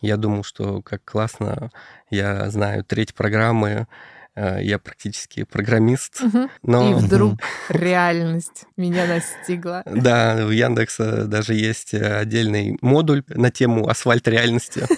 Я 0.01 0.17
думал, 0.17 0.43
что 0.43 0.83
как 0.83 1.05
классно, 1.05 1.71
я 2.11 2.51
знаю 2.51 2.85
треть 2.85 3.15
программы, 3.15 3.87
э, 4.35 4.59
я 4.61 4.81
практически 4.81 5.45
программист. 5.45 6.21
Угу. 6.21 6.51
Но... 6.65 6.91
И 6.91 6.95
вдруг 6.95 7.35
реальность 7.69 8.65
меня 8.77 9.07
настигла. 9.07 9.85
Да, 9.87 10.45
в 10.45 10.51
Яндекса 10.51 11.27
даже 11.27 11.55
есть 11.55 11.95
отдельный 11.95 12.77
модуль 12.81 13.23
на 13.29 13.53
тему 13.53 13.89
асфальт 13.89 14.27
реальности. 14.27 14.85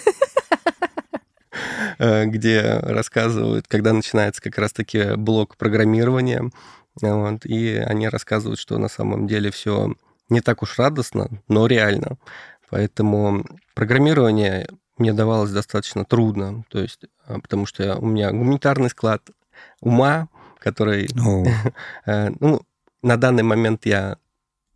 Э, 1.97 2.25
где 2.25 2.79
рассказывают, 2.81 3.67
когда 3.69 3.93
начинается 3.93 4.41
как 4.41 4.57
раз-таки 4.57 5.15
блок 5.15 5.55
программирования, 5.55 6.51
вот, 7.01 7.45
и 7.45 7.75
они 7.75 8.07
рассказывают, 8.07 8.59
что 8.59 8.77
на 8.77 8.87
самом 8.87 9.27
деле 9.27 9.51
все 9.51 9.93
не 10.29 10.41
так 10.41 10.63
уж 10.63 10.77
радостно, 10.77 11.29
но 11.47 11.67
реально. 11.67 12.17
Поэтому 12.69 13.45
программирование 13.73 14.67
мне 14.97 15.13
давалось 15.13 15.51
достаточно 15.51 16.05
трудно, 16.05 16.63
то 16.69 16.79
есть, 16.79 17.01
а, 17.25 17.39
потому 17.39 17.65
что 17.65 17.97
у 17.97 18.05
меня 18.05 18.31
гуманитарный 18.31 18.89
склад 18.89 19.29
ума, 19.81 20.29
который, 20.59 21.07
oh. 21.07 22.35
ну, 22.39 22.61
на 23.01 23.17
данный 23.17 23.43
момент 23.43 23.85
я 23.85 24.17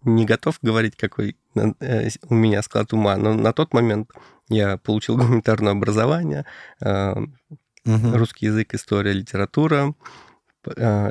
не 0.03 0.25
готов 0.25 0.59
говорить, 0.61 0.95
какой 0.95 1.35
э, 1.55 2.09
у 2.29 2.33
меня 2.33 2.61
склад 2.61 2.93
ума, 2.93 3.17
но 3.17 3.33
на 3.33 3.53
тот 3.53 3.73
момент 3.73 4.11
я 4.49 4.77
получил 4.77 5.17
гуманитарное 5.17 5.71
образование, 5.71 6.45
угу. 6.81 7.21
русский 7.85 8.47
язык, 8.47 8.73
история, 8.73 9.13
литература, 9.13 9.89
э, 9.89 9.93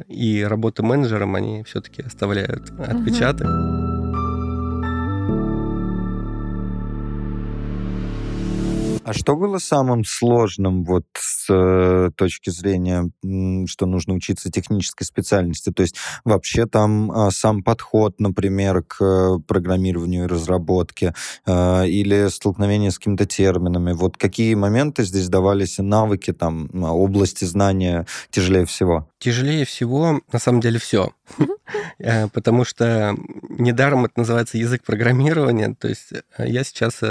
и 0.09 0.43
работа 0.43 0.83
менеджером, 0.83 1.35
они 1.35 1.63
все-таки 1.65 2.03
оставляют 2.03 2.71
отпечаток. 2.79 3.47
Угу. 3.47 3.88
А 9.05 9.13
что 9.13 9.37
было 9.37 9.59
самым 9.59 10.05
сложным 10.05 10.85
вот 10.85 11.05
с 11.19 11.47
э, 11.51 12.11
точки 12.17 12.51
зрения, 12.51 13.11
что 13.67 13.87
нужно 13.87 14.15
учиться 14.15 14.51
технической 14.51 15.07
специальности? 15.07 15.71
То 15.71 15.83
есть 15.83 15.97
вообще 16.25 16.67
там 16.67 17.11
э, 17.11 17.31
сам 17.31 17.63
подход, 17.63 18.21
например, 18.21 18.83
к 18.83 19.03
э, 19.03 19.39
программированию 19.47 20.25
и 20.25 20.29
разработке 20.29 21.15
э, 21.47 21.89
или 21.89 22.29
столкновение 22.29 22.91
с 22.91 22.99
какими-то 22.99 23.27
терминами. 23.27 23.93
Вот 23.93 24.17
какие 24.17 24.55
моменты 24.55 25.05
здесь 25.05 25.29
давались 25.29 25.79
навыки, 25.79 26.33
там, 26.33 26.69
области 26.75 27.45
знания 27.45 28.07
тяжелее 28.31 28.67
всего? 28.67 29.09
Тяжелее 29.19 29.65
всего, 29.65 30.21
на 30.33 30.39
самом 30.39 30.61
деле, 30.61 30.79
все. 30.79 31.13
Э, 31.99 32.29
потому 32.29 32.65
что 32.65 33.15
недаром 33.51 34.05
это 34.05 34.21
называется 34.21 34.57
язык 34.57 34.85
программирования. 34.85 35.75
То 35.79 35.89
есть 35.89 36.13
э, 36.13 36.49
я 36.49 36.65
сейчас. 36.65 37.03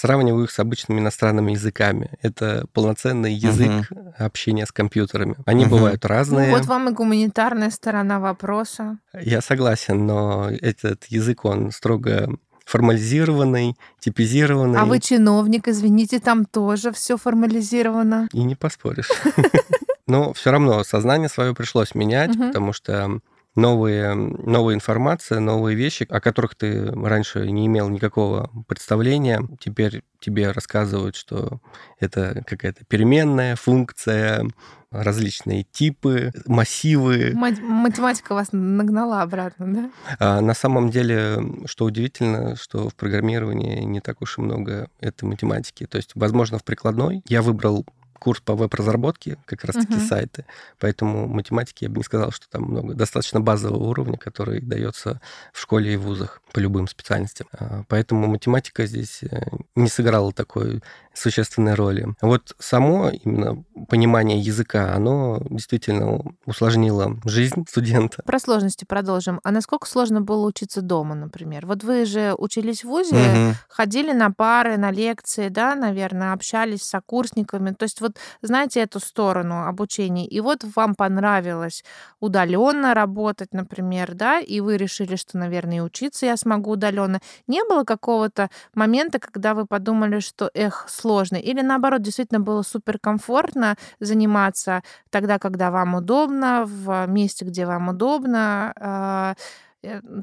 Сравниваю 0.00 0.44
их 0.44 0.50
с 0.50 0.58
обычными 0.58 1.00
иностранными 1.00 1.52
языками. 1.52 2.10
Это 2.22 2.64
полноценный 2.72 3.34
язык 3.34 3.86
угу. 3.90 4.14
общения 4.18 4.64
с 4.64 4.72
компьютерами. 4.72 5.36
Они 5.44 5.64
угу. 5.64 5.76
бывают 5.76 6.06
разные. 6.06 6.48
Ну, 6.48 6.56
вот 6.56 6.66
вам 6.66 6.88
и 6.88 6.92
гуманитарная 6.92 7.70
сторона 7.70 8.18
вопроса. 8.18 8.98
Я 9.20 9.42
согласен, 9.42 10.06
но 10.06 10.48
этот 10.50 11.04
язык, 11.08 11.44
он 11.44 11.70
строго 11.70 12.30
формализированный, 12.64 13.76
типизированный. 13.98 14.78
А 14.78 14.86
вы 14.86 15.00
чиновник, 15.00 15.68
извините, 15.68 16.18
там 16.18 16.46
тоже 16.46 16.92
все 16.92 17.18
формализировано. 17.18 18.28
И 18.32 18.42
не 18.42 18.54
поспоришь. 18.54 19.10
Но 20.06 20.32
все 20.32 20.50
равно 20.50 20.82
сознание 20.82 21.28
свое 21.28 21.54
пришлось 21.54 21.94
менять, 21.94 22.36
потому 22.38 22.72
что 22.72 23.20
новые, 23.54 24.14
новая 24.14 24.74
информация, 24.74 25.40
новые 25.40 25.76
вещи, 25.76 26.06
о 26.08 26.20
которых 26.20 26.54
ты 26.54 26.90
раньше 26.90 27.50
не 27.50 27.66
имел 27.66 27.88
никакого 27.88 28.50
представления. 28.68 29.42
Теперь 29.60 30.02
тебе 30.20 30.50
рассказывают, 30.50 31.16
что 31.16 31.60
это 31.98 32.42
какая-то 32.46 32.84
переменная 32.84 33.56
функция, 33.56 34.46
различные 34.90 35.64
типы, 35.64 36.32
массивы. 36.46 37.32
Математика 37.34 38.34
вас 38.34 38.48
нагнала 38.52 39.22
обратно, 39.22 39.74
да? 39.74 39.90
А 40.18 40.40
на 40.40 40.54
самом 40.54 40.90
деле, 40.90 41.38
что 41.66 41.84
удивительно, 41.84 42.56
что 42.56 42.88
в 42.88 42.94
программировании 42.94 43.82
не 43.82 44.00
так 44.00 44.20
уж 44.20 44.38
и 44.38 44.40
много 44.40 44.88
этой 45.00 45.24
математики. 45.24 45.86
То 45.86 45.96
есть, 45.96 46.12
возможно, 46.14 46.58
в 46.58 46.64
прикладной 46.64 47.22
я 47.28 47.40
выбрал 47.40 47.86
курс 48.20 48.40
по 48.40 48.54
веб-разработке, 48.54 49.38
как 49.46 49.64
раз-таки 49.64 49.94
uh-huh. 49.94 50.06
сайты. 50.06 50.44
Поэтому 50.78 51.26
математики 51.26 51.84
я 51.84 51.90
бы 51.90 51.96
не 51.96 52.04
сказал, 52.04 52.30
что 52.30 52.48
там 52.48 52.64
много. 52.64 52.94
Достаточно 52.94 53.40
базового 53.40 53.88
уровня, 53.88 54.18
который 54.18 54.60
дается 54.60 55.20
в 55.52 55.60
школе 55.60 55.94
и 55.94 55.96
вузах 55.96 56.42
по 56.52 56.58
любым 56.58 56.86
специальностям. 56.86 57.48
А, 57.52 57.82
поэтому 57.88 58.26
математика 58.26 58.86
здесь 58.86 59.22
э, 59.22 59.40
не 59.74 59.88
сыграла 59.88 60.32
такой 60.32 60.82
существенной 61.14 61.74
роли. 61.74 62.14
Вот 62.20 62.54
само 62.58 63.10
именно 63.10 63.64
понимание 63.88 64.40
языка, 64.40 64.94
оно 64.94 65.42
действительно 65.50 66.22
усложнило 66.46 67.18
жизнь 67.24 67.64
студента. 67.68 68.22
Про 68.24 68.38
сложности 68.38 68.84
продолжим. 68.84 69.40
А 69.42 69.50
насколько 69.50 69.86
сложно 69.86 70.20
было 70.20 70.46
учиться 70.46 70.82
дома, 70.82 71.14
например? 71.14 71.66
Вот 71.66 71.82
вы 71.82 72.04
же 72.06 72.34
учились 72.36 72.84
в 72.84 72.88
ВУЗе, 72.88 73.16
угу. 73.16 73.54
ходили 73.68 74.12
на 74.12 74.30
пары, 74.30 74.76
на 74.76 74.90
лекции, 74.90 75.48
да, 75.48 75.74
наверное, 75.74 76.32
общались 76.32 76.82
с 76.82 76.90
сокурсниками. 76.90 77.72
То 77.72 77.84
есть 77.84 78.00
вот 78.00 78.09
знаете 78.42 78.80
эту 78.80 79.00
сторону 79.00 79.66
обучения. 79.66 80.26
И 80.26 80.40
вот 80.40 80.64
вам 80.76 80.94
понравилось 80.94 81.84
удаленно 82.20 82.94
работать, 82.94 83.52
например, 83.52 84.14
да, 84.14 84.40
и 84.40 84.60
вы 84.60 84.76
решили, 84.76 85.16
что, 85.16 85.38
наверное, 85.38 85.78
и 85.78 85.80
учиться 85.80 86.26
я 86.26 86.36
смогу 86.36 86.72
удаленно. 86.72 87.20
Не 87.46 87.62
было 87.64 87.84
какого-то 87.84 88.50
момента, 88.74 89.18
когда 89.18 89.54
вы 89.54 89.66
подумали, 89.66 90.20
что, 90.20 90.50
эх, 90.54 90.86
сложно? 90.88 91.36
Или 91.36 91.62
наоборот, 91.62 92.02
действительно 92.02 92.40
было 92.40 92.62
суперкомфортно 92.62 93.76
заниматься 94.00 94.82
тогда, 95.10 95.38
когда 95.38 95.70
вам 95.70 95.94
удобно, 95.94 96.64
в 96.66 97.06
месте, 97.06 97.44
где 97.44 97.66
вам 97.66 97.88
удобно, 97.88 98.72
а, 98.76 99.34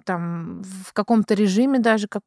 там 0.06 0.62
в 0.64 0.94
каком-то 0.94 1.34
режиме 1.34 1.80
даже, 1.80 2.08
как, 2.08 2.24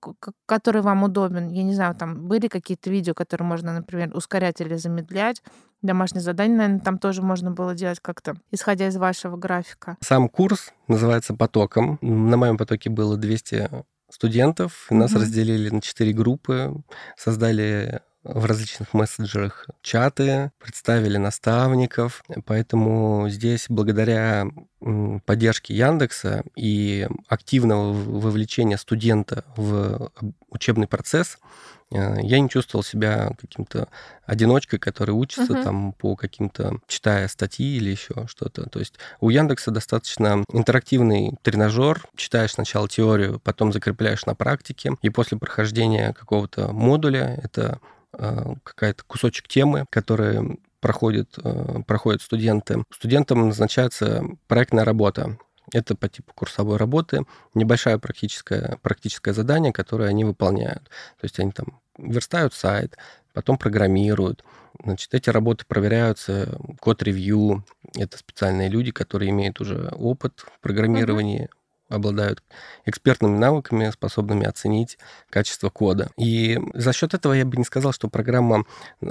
который 0.46 0.82
вам 0.82 1.04
удобен. 1.04 1.48
Я 1.48 1.62
не 1.62 1.74
знаю, 1.74 1.94
там 1.94 2.26
были 2.26 2.48
какие-то 2.48 2.90
видео, 2.90 3.14
которые 3.14 3.46
можно, 3.46 3.72
например, 3.72 4.10
ускорять 4.16 4.60
или 4.60 4.74
замедлять. 4.76 5.42
Домашнее 5.82 6.22
задание, 6.22 6.56
наверное, 6.58 6.80
там 6.80 6.98
тоже 6.98 7.22
можно 7.22 7.50
было 7.50 7.74
делать 7.74 8.00
как-то, 8.00 8.36
исходя 8.50 8.88
из 8.88 8.96
вашего 8.96 9.36
графика. 9.36 9.96
Сам 10.00 10.28
курс 10.28 10.72
называется 10.88 11.34
«Потоком». 11.34 11.98
На 12.02 12.36
моем 12.36 12.58
потоке 12.58 12.90
было 12.90 13.16
200 13.16 13.70
студентов. 14.10 14.86
Нас 14.90 15.12
угу. 15.12 15.20
разделили 15.20 15.70
на 15.70 15.80
четыре 15.80 16.12
группы, 16.12 16.74
создали 17.16 18.02
в 18.22 18.44
различных 18.44 18.92
мессенджерах 18.94 19.66
чаты, 19.82 20.52
представили 20.58 21.16
наставников. 21.16 22.22
Поэтому 22.46 23.28
здесь 23.28 23.66
благодаря 23.68 24.46
поддержке 25.26 25.74
Яндекса 25.74 26.44
и 26.56 27.08
активного 27.28 27.92
вовлечения 27.92 28.76
студента 28.76 29.44
в 29.56 30.12
учебный 30.50 30.86
процесс 30.86 31.38
Э, 31.92 32.16
я 32.22 32.40
не 32.40 32.48
чувствовал 32.48 32.82
себя 32.82 33.32
каким-то 33.38 33.88
одиночкой, 34.24 34.78
который 34.78 35.10
учится 35.10 35.52
uh-huh. 35.52 35.64
там 35.64 35.92
по 35.92 36.16
каким-то, 36.16 36.78
читая 36.86 37.28
статьи 37.28 37.76
или 37.76 37.90
еще 37.90 38.26
что-то. 38.28 38.68
То 38.68 38.78
есть 38.78 38.94
у 39.20 39.30
Яндекса 39.30 39.70
достаточно 39.70 40.44
интерактивный 40.52 41.36
тренажер. 41.42 42.04
Читаешь 42.16 42.52
сначала 42.52 42.88
теорию, 42.88 43.40
потом 43.40 43.72
закрепляешь 43.72 44.26
на 44.26 44.34
практике, 44.34 44.92
и 45.02 45.10
после 45.10 45.38
прохождения 45.38 46.12
какого-то 46.12 46.72
модуля 46.72 47.40
это 47.42 47.80
какая-то 48.12 49.04
кусочек 49.06 49.48
темы, 49.48 49.86
который 49.90 50.58
проходит, 50.80 51.36
э, 51.42 51.82
проходят 51.86 52.22
студенты. 52.22 52.84
Студентам 52.90 53.48
назначается 53.48 54.24
проектная 54.48 54.84
работа. 54.84 55.38
Это 55.72 55.94
по 55.94 56.08
типу 56.08 56.32
курсовой 56.34 56.78
работы, 56.78 57.22
небольшое 57.54 57.98
практическое, 57.98 58.78
практическое 58.82 59.32
задание, 59.32 59.72
которое 59.72 60.08
они 60.08 60.24
выполняют. 60.24 60.84
То 60.84 61.24
есть 61.24 61.38
они 61.38 61.52
там 61.52 61.80
верстают 61.96 62.54
сайт, 62.54 62.96
потом 63.32 63.56
программируют. 63.56 64.42
Значит, 64.82 65.14
эти 65.14 65.30
работы 65.30 65.64
проверяются, 65.68 66.58
код-ревью. 66.80 67.64
Это 67.94 68.18
специальные 68.18 68.68
люди, 68.68 68.90
которые 68.90 69.30
имеют 69.30 69.60
уже 69.60 69.90
опыт 69.96 70.40
в 70.40 70.60
программировании, 70.60 71.48
обладают 71.90 72.42
экспертными 72.86 73.36
навыками, 73.36 73.90
способными 73.90 74.46
оценить 74.46 74.98
качество 75.28 75.68
кода. 75.68 76.10
И 76.16 76.58
за 76.74 76.92
счет 76.92 77.14
этого 77.14 77.34
я 77.34 77.44
бы 77.44 77.56
не 77.56 77.64
сказал, 77.64 77.92
что 77.92 78.08
программа 78.08 78.64
э, 79.02 79.06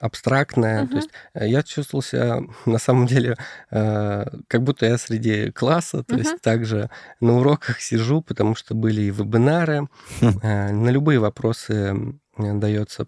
абстрактная. 0.00 0.84
Uh-huh. 0.84 0.88
То 0.88 0.96
есть 0.96 1.10
э, 1.34 1.48
я 1.48 1.62
чувствовал 1.62 2.02
себя 2.02 2.40
на 2.66 2.78
самом 2.78 3.06
деле 3.06 3.36
э, 3.70 4.24
как 4.48 4.62
будто 4.62 4.86
я 4.86 4.98
среди 4.98 5.50
класса, 5.50 6.02
то 6.02 6.14
uh-huh. 6.14 6.18
есть 6.18 6.40
также 6.40 6.90
на 7.20 7.38
уроках 7.38 7.80
сижу, 7.80 8.22
потому 8.22 8.54
что 8.54 8.74
были 8.74 9.02
и 9.02 9.10
вебинары. 9.10 9.88
Uh-huh. 10.20 10.40
Э, 10.42 10.72
на 10.72 10.88
любые 10.88 11.18
вопросы 11.18 12.18
дается 12.36 13.06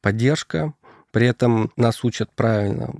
поддержка. 0.00 0.74
При 1.10 1.26
этом 1.26 1.72
нас 1.76 2.04
учат 2.04 2.30
правильно 2.34 2.94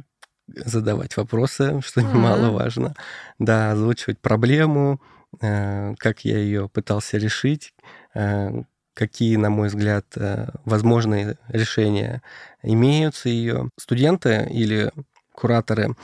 задавать 0.48 1.16
вопросы, 1.16 1.81
что 1.83 2.01
немаловажно. 2.03 2.94
Да, 3.38 3.72
озвучивать 3.72 4.20
проблему, 4.20 5.01
как 5.40 6.25
я 6.25 6.38
ее 6.38 6.68
пытался 6.68 7.16
решить, 7.18 7.75
э, 8.14 8.62
какие, 8.95 9.37
на 9.37 9.51
мой 9.51 9.68
взгляд, 9.68 10.07
э, 10.16 10.49
возможные 10.64 11.38
решения 11.49 12.23
имеются 12.62 13.29
ее. 13.29 13.71
Студенты 13.79 14.47
или 14.51 14.92
кураторы 15.35 15.97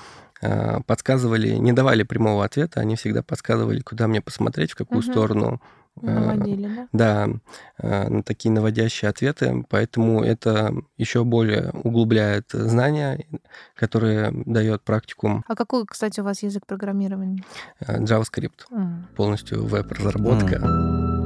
подсказывали, 0.86 1.56
не 1.56 1.72
давали 1.72 2.04
прямого 2.04 2.44
ответа, 2.44 2.78
они 2.78 2.94
всегда 2.94 3.24
подсказывали, 3.24 3.80
куда 3.80 4.06
мне 4.06 4.20
посмотреть, 4.20 4.70
в 4.70 4.76
какую 4.76 5.00
угу. 5.00 5.10
сторону 5.10 5.60
Наводили, 6.02 6.68
да? 6.92 7.28
Да, 7.78 8.08
на 8.08 8.22
такие 8.22 8.50
наводящие 8.52 9.08
ответы, 9.08 9.64
поэтому 9.68 10.22
это 10.22 10.74
еще 10.96 11.24
более 11.24 11.70
углубляет 11.84 12.50
знания, 12.52 13.26
которые 13.74 14.32
дает 14.46 14.82
практикум. 14.82 15.44
А 15.46 15.54
какой, 15.54 15.84
кстати, 15.86 16.20
у 16.20 16.24
вас 16.24 16.42
язык 16.42 16.66
программирования? 16.66 17.42
JavaScript, 17.80 18.66
mm. 18.70 19.14
полностью 19.16 19.66
веб-разработка. 19.66 20.56
Mm. 20.56 21.17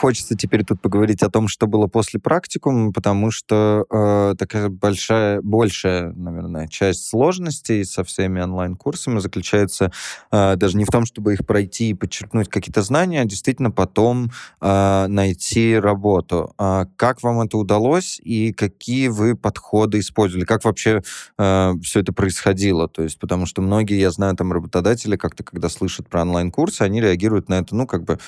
Хочется 0.00 0.34
теперь 0.34 0.64
тут 0.64 0.80
поговорить 0.80 1.22
о 1.22 1.28
том, 1.28 1.46
что 1.46 1.66
было 1.66 1.86
после 1.86 2.18
практикума, 2.18 2.90
потому 2.90 3.30
что 3.30 3.84
э, 3.90 4.34
такая 4.38 4.70
большая, 4.70 5.42
большая, 5.42 6.12
наверное, 6.12 6.68
часть 6.68 7.06
сложностей 7.06 7.84
со 7.84 8.02
всеми 8.02 8.40
онлайн-курсами 8.40 9.18
заключается 9.18 9.92
э, 10.32 10.56
даже 10.56 10.78
не 10.78 10.86
в 10.86 10.88
том, 10.88 11.04
чтобы 11.04 11.34
их 11.34 11.46
пройти 11.46 11.90
и 11.90 11.94
подчеркнуть 11.94 12.48
какие-то 12.48 12.80
знания, 12.80 13.20
а 13.20 13.26
действительно 13.26 13.70
потом 13.70 14.30
э, 14.62 15.06
найти 15.06 15.76
работу. 15.76 16.54
А 16.56 16.86
как 16.96 17.22
вам 17.22 17.42
это 17.42 17.58
удалось 17.58 18.18
и 18.24 18.54
какие 18.54 19.08
вы 19.08 19.36
подходы 19.36 19.98
использовали? 19.98 20.46
Как 20.46 20.64
вообще 20.64 21.02
э, 21.36 21.72
все 21.82 22.00
это 22.00 22.14
происходило? 22.14 22.88
То 22.88 23.02
есть, 23.02 23.18
потому 23.18 23.44
что 23.44 23.60
многие, 23.60 24.00
я 24.00 24.10
знаю, 24.10 24.34
там 24.34 24.50
работодатели 24.50 25.16
как-то, 25.16 25.44
когда 25.44 25.68
слышат 25.68 26.08
про 26.08 26.22
онлайн-курсы, 26.22 26.80
они 26.80 27.02
реагируют 27.02 27.50
на 27.50 27.58
это, 27.58 27.76
ну, 27.76 27.86
как 27.86 28.04
бы, 28.04 28.18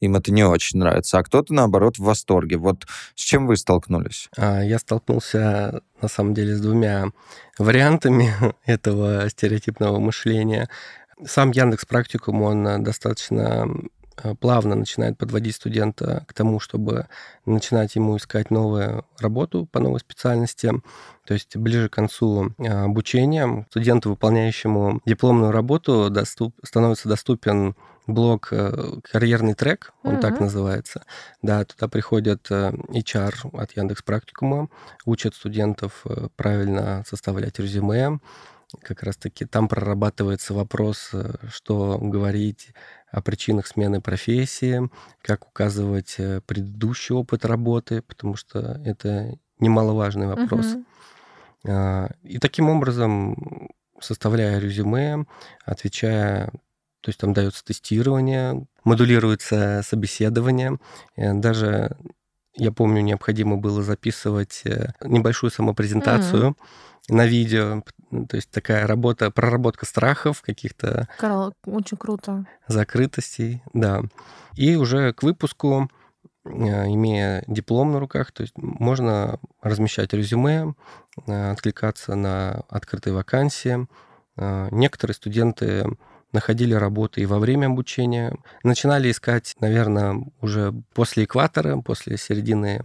им 0.00 0.16
это 0.16 0.32
не 0.32 0.42
очень 0.42 0.71
очень 0.72 0.80
нравится, 0.80 1.18
а 1.18 1.22
кто-то, 1.22 1.52
наоборот, 1.52 1.96
в 1.98 2.02
восторге. 2.02 2.56
Вот 2.56 2.86
с 3.14 3.20
чем 3.20 3.46
вы 3.46 3.56
столкнулись? 3.56 4.28
А, 4.36 4.62
я 4.62 4.78
столкнулся, 4.78 5.82
на 6.00 6.08
самом 6.08 6.34
деле, 6.34 6.54
с 6.54 6.60
двумя 6.60 7.06
вариантами 7.58 8.32
этого 8.66 9.28
стереотипного 9.28 9.98
мышления. 9.98 10.68
Сам 11.24 11.50
Яндекс 11.50 11.84
Практикум, 11.84 12.42
он 12.42 12.82
достаточно 12.82 13.66
э, 13.66 13.68
плавно 14.40 14.74
начинает 14.74 15.18
подводить 15.18 15.56
студента 15.56 16.24
к 16.28 16.32
тому, 16.32 16.60
чтобы 16.60 17.06
начинать 17.46 17.94
ему 17.96 18.16
искать 18.16 18.50
новую 18.50 19.04
работу 19.18 19.66
по 19.66 19.80
новой 19.80 20.00
специальности. 20.00 20.72
То 21.26 21.34
есть 21.34 21.56
ближе 21.56 21.88
к 21.88 21.92
концу 21.92 22.54
э, 22.58 22.68
обучения 22.68 23.66
студенту, 23.70 24.10
выполняющему 24.10 25.00
дипломную 25.06 25.52
работу, 25.52 26.10
доступ, 26.10 26.54
становится 26.64 27.08
доступен 27.08 27.74
блог 28.06 28.48
э, 28.52 29.00
«Карьерный 29.10 29.54
трек», 29.54 29.92
он 30.02 30.16
mm-hmm. 30.16 30.20
так 30.20 30.40
называется. 30.40 31.04
Да, 31.40 31.64
туда 31.64 31.88
приходят 31.88 32.46
э, 32.50 32.72
HR 32.88 33.50
от 33.52 33.76
Яндекс 33.76 34.02
Практикума, 34.02 34.68
учат 35.04 35.34
студентов 35.34 36.02
э, 36.04 36.28
правильно 36.36 37.04
составлять 37.06 37.58
резюме. 37.58 38.18
Как 38.82 39.02
раз-таки 39.02 39.44
там 39.44 39.68
прорабатывается 39.68 40.54
вопрос, 40.54 41.10
что 41.50 41.98
говорить 42.00 42.70
о 43.12 43.22
причинах 43.22 43.68
смены 43.68 44.00
профессии, 44.00 44.90
как 45.22 45.46
указывать 45.46 46.16
предыдущий 46.46 47.14
опыт 47.14 47.44
работы, 47.44 48.02
потому 48.02 48.34
что 48.34 48.80
это 48.84 49.38
немаловажный 49.60 50.26
вопрос. 50.26 50.74
Mm-hmm. 51.64 52.16
И 52.24 52.38
таким 52.38 52.68
образом, 52.68 53.68
составляя 54.00 54.58
резюме, 54.58 55.26
отвечая 55.64 56.50
то 57.02 57.08
есть 57.08 57.18
там 57.18 57.32
дается 57.32 57.64
тестирование, 57.64 58.64
модулируется 58.84 59.82
собеседование. 59.84 60.78
Даже, 61.16 61.96
я 62.54 62.70
помню, 62.70 63.02
необходимо 63.02 63.56
было 63.56 63.82
записывать 63.82 64.62
э, 64.64 64.92
небольшую 65.00 65.50
самопрезентацию 65.50 66.50
mm-hmm. 66.50 67.14
на 67.14 67.26
видео. 67.26 67.82
То 68.28 68.36
есть 68.36 68.50
такая 68.50 68.86
работа, 68.86 69.30
проработка 69.30 69.86
страхов 69.86 70.42
каких-то. 70.42 71.08
Очень 71.66 71.96
круто. 71.96 72.46
Закрытостей, 72.68 73.62
да. 73.72 74.02
И 74.54 74.76
уже 74.76 75.12
к 75.12 75.22
выпуску 75.22 75.90
э, 76.44 76.48
имея 76.48 77.42
диплом 77.46 77.92
на 77.92 78.00
руках, 78.00 78.32
то 78.32 78.42
есть 78.42 78.56
можно 78.56 79.38
размещать 79.62 80.12
резюме, 80.12 80.74
э, 81.26 81.50
откликаться 81.52 82.14
на 82.14 82.62
открытые 82.68 83.14
вакансии. 83.14 83.86
Некоторые 84.34 85.14
студенты 85.14 85.84
находили 86.32 86.74
работу 86.74 87.20
и 87.20 87.26
во 87.26 87.38
время 87.38 87.66
обучения. 87.66 88.34
Начинали 88.62 89.10
искать, 89.10 89.54
наверное, 89.60 90.24
уже 90.40 90.72
после 90.94 91.24
экватора, 91.24 91.80
после 91.80 92.16
середины 92.16 92.80
э, 92.80 92.84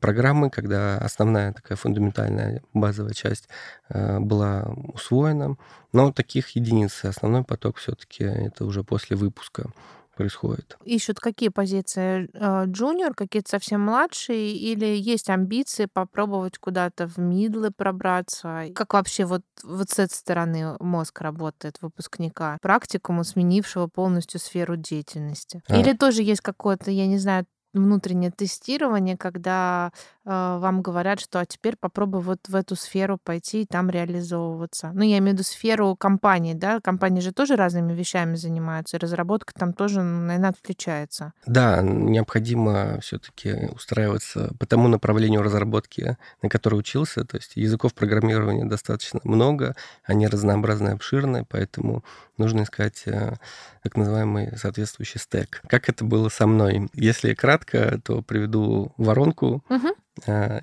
программы, 0.00 0.50
когда 0.50 0.98
основная 0.98 1.52
такая 1.52 1.76
фундаментальная 1.76 2.62
базовая 2.72 3.14
часть 3.14 3.48
э, 3.88 4.18
была 4.18 4.74
усвоена. 4.94 5.56
Но 5.92 6.12
таких 6.12 6.50
единиц, 6.50 7.04
основной 7.04 7.44
поток 7.44 7.76
все-таки 7.76 8.24
это 8.24 8.64
уже 8.64 8.84
после 8.84 9.16
выпуска 9.16 9.70
происходит. 10.16 10.76
Ищут 10.84 11.20
какие 11.20 11.50
позиции? 11.50 12.28
Э, 12.32 12.64
джуниор, 12.66 13.14
какие-то 13.14 13.50
совсем 13.50 13.82
младшие, 13.82 14.56
или 14.56 14.86
есть 14.86 15.28
амбиции 15.30 15.86
попробовать 15.92 16.58
куда-то 16.58 17.06
в 17.06 17.18
мидлы 17.18 17.70
пробраться? 17.70 18.64
Как 18.74 18.94
вообще 18.94 19.26
вот, 19.26 19.42
вот 19.62 19.90
с 19.90 19.98
этой 19.98 20.14
стороны 20.14 20.76
мозг 20.80 21.20
работает 21.20 21.76
выпускника, 21.80 22.56
практикуму, 22.62 23.24
сменившего 23.24 23.86
полностью 23.86 24.40
сферу 24.40 24.76
деятельности? 24.76 25.62
А. 25.68 25.78
Или 25.78 25.92
тоже 25.92 26.22
есть 26.22 26.40
какое-то, 26.40 26.90
я 26.90 27.06
не 27.06 27.18
знаю, 27.18 27.46
внутреннее 27.80 28.30
тестирование, 28.30 29.16
когда 29.16 29.90
э, 30.24 30.30
вам 30.30 30.82
говорят, 30.82 31.20
что 31.20 31.40
а 31.40 31.46
теперь 31.46 31.76
попробуй 31.76 32.20
вот 32.20 32.40
в 32.48 32.54
эту 32.54 32.76
сферу 32.76 33.18
пойти 33.22 33.62
и 33.62 33.66
там 33.66 33.90
реализовываться. 33.90 34.90
Ну, 34.94 35.02
я 35.02 35.18
имею 35.18 35.30
в 35.30 35.34
виду 35.34 35.42
сферу 35.42 35.96
компании, 35.96 36.54
да? 36.54 36.80
Компании 36.80 37.20
же 37.20 37.32
тоже 37.32 37.56
разными 37.56 37.92
вещами 37.92 38.36
занимаются, 38.36 38.96
и 38.96 39.00
разработка 39.00 39.52
там 39.54 39.72
тоже, 39.72 40.02
наверное, 40.02 40.50
отличается. 40.50 41.32
Да, 41.46 41.80
необходимо 41.82 43.00
все-таки 43.00 43.68
устраиваться 43.74 44.52
по 44.58 44.66
тому 44.66 44.88
направлению 44.88 45.42
разработки, 45.42 46.16
на 46.42 46.48
которое 46.48 46.76
учился. 46.76 47.24
То 47.24 47.36
есть 47.36 47.56
языков 47.56 47.94
программирования 47.94 48.64
достаточно 48.64 49.20
много, 49.24 49.76
они 50.04 50.26
разнообразные, 50.26 50.94
обширные, 50.94 51.44
поэтому 51.48 52.04
нужно 52.38 52.62
искать 52.62 53.02
э, 53.06 53.36
так 53.82 53.96
называемый 53.96 54.56
соответствующий 54.56 55.20
стек. 55.20 55.62
Как 55.68 55.88
это 55.88 56.04
было 56.04 56.28
со 56.28 56.46
мной? 56.46 56.88
Если 56.94 57.34
кратко, 57.34 57.65
то 57.70 58.22
приведу 58.22 58.92
воронку. 58.96 59.64
Угу. 59.68 59.88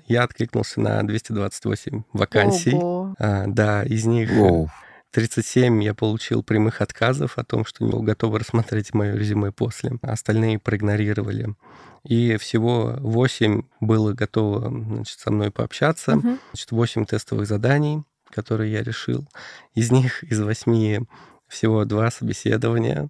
Я 0.06 0.24
откликнулся 0.24 0.80
на 0.80 1.02
228 1.02 2.02
вакансий. 2.12 2.74
Ого. 2.74 3.14
А, 3.18 3.44
да, 3.46 3.82
из 3.84 4.04
них... 4.04 4.32
Воу. 4.32 4.70
37 5.12 5.80
я 5.84 5.94
получил 5.94 6.42
прямых 6.42 6.80
отказов 6.80 7.38
о 7.38 7.44
том, 7.44 7.64
что 7.64 7.84
не 7.84 7.92
был 7.92 8.02
готов 8.02 8.34
рассмотреть 8.34 8.94
мое 8.94 9.14
резюме 9.14 9.52
после. 9.52 9.92
Остальные 10.02 10.58
проигнорировали. 10.58 11.54
И 12.02 12.36
всего 12.36 12.96
8 12.98 13.62
было 13.80 14.12
готово 14.12 14.68
значит, 14.70 15.20
со 15.20 15.30
мной 15.30 15.52
пообщаться. 15.52 16.16
Угу. 16.16 16.38
Значит, 16.52 16.72
8 16.72 17.04
тестовых 17.04 17.46
заданий, 17.46 18.02
которые 18.28 18.72
я 18.72 18.82
решил. 18.82 19.28
Из 19.74 19.92
них, 19.92 20.24
из 20.24 20.40
8 20.40 21.06
всего 21.46 21.84
два 21.84 22.10
собеседования, 22.10 23.08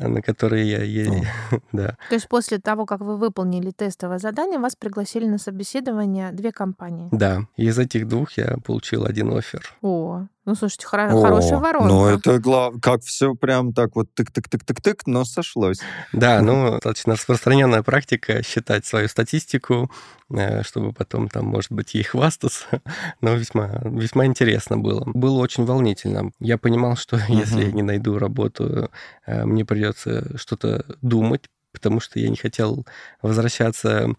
на 0.00 0.22
которые 0.22 0.70
я 0.70 0.82
ездил. 0.82 1.24
да. 1.72 1.96
То 2.08 2.14
есть 2.14 2.28
после 2.28 2.58
того, 2.58 2.86
как 2.86 3.00
вы 3.00 3.16
выполнили 3.16 3.70
тестовое 3.70 4.18
задание, 4.18 4.58
вас 4.58 4.76
пригласили 4.76 5.26
на 5.26 5.38
собеседование 5.38 6.32
две 6.32 6.52
компании? 6.52 7.08
Да. 7.12 7.46
Из 7.56 7.78
этих 7.78 8.06
двух 8.06 8.32
я 8.32 8.56
получил 8.64 9.04
один 9.04 9.36
офер. 9.36 9.74
О, 9.82 10.26
ну, 10.48 10.54
слушайте, 10.54 10.86
хоро- 10.86 11.10
О, 11.12 11.20
хорошая 11.20 11.58
воронка. 11.58 11.88
Ну, 11.88 12.06
это 12.06 12.38
глав... 12.38 12.80
как 12.80 13.02
все 13.02 13.34
прям 13.34 13.74
так 13.74 13.94
вот 13.94 14.08
тык-тык-тык-тык-тык, 14.18 15.02
но 15.04 15.26
сошлось. 15.26 15.80
Да, 16.14 16.40
ну, 16.40 16.70
достаточно 16.72 17.12
распространенная 17.12 17.82
практика 17.82 18.42
считать 18.42 18.86
свою 18.86 19.08
статистику, 19.08 19.90
э, 20.30 20.62
чтобы 20.62 20.94
потом 20.94 21.28
там, 21.28 21.44
может 21.44 21.70
быть, 21.70 21.92
ей 21.92 22.02
хвастаться. 22.02 22.64
Но 23.20 23.34
весьма, 23.34 23.82
весьма 23.84 24.24
интересно 24.24 24.78
было. 24.78 25.02
Было 25.04 25.38
очень 25.40 25.66
волнительно. 25.66 26.30
Я 26.40 26.56
понимал, 26.56 26.96
что 26.96 27.18
если 27.28 27.66
я 27.66 27.72
не 27.72 27.82
найду 27.82 28.18
работу, 28.18 28.90
э, 29.26 29.44
мне 29.44 29.66
придется 29.66 30.38
что-то 30.38 30.86
думать, 31.02 31.44
потому 31.74 32.00
что 32.00 32.18
я 32.20 32.30
не 32.30 32.36
хотел 32.36 32.86
возвращаться 33.20 34.14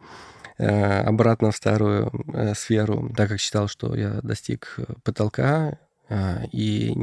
э, 0.60 1.02
обратно 1.02 1.50
в 1.50 1.56
старую 1.56 2.12
сферу, 2.54 3.12
так 3.18 3.30
как 3.30 3.40
считал, 3.40 3.68
что 3.68 3.96
я 3.96 4.20
достиг 4.22 4.78
потолка, 5.04 5.80
и 6.52 6.94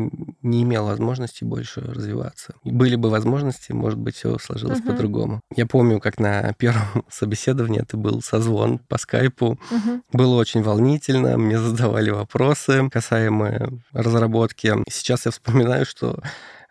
не 0.42 0.62
имел 0.62 0.86
возможности 0.86 1.44
больше 1.44 1.80
развиваться. 1.80 2.54
Были 2.64 2.96
бы 2.96 3.10
возможности, 3.10 3.72
может 3.72 3.98
быть, 3.98 4.16
все 4.16 4.38
сложилось 4.38 4.80
uh-huh. 4.80 4.86
по-другому. 4.86 5.40
Я 5.54 5.66
помню, 5.66 6.00
как 6.00 6.18
на 6.18 6.52
первом 6.54 7.04
собеседовании 7.10 7.82
это 7.82 7.96
был 7.96 8.20
созвон 8.22 8.78
по 8.78 8.98
скайпу. 8.98 9.58
Uh-huh. 9.70 10.00
Было 10.12 10.36
очень 10.36 10.62
волнительно, 10.62 11.38
мне 11.38 11.58
задавали 11.58 12.10
вопросы 12.10 12.88
касаемые 12.90 13.80
разработки. 13.92 14.74
Сейчас 14.90 15.26
я 15.26 15.30
вспоминаю, 15.30 15.86
что 15.86 16.20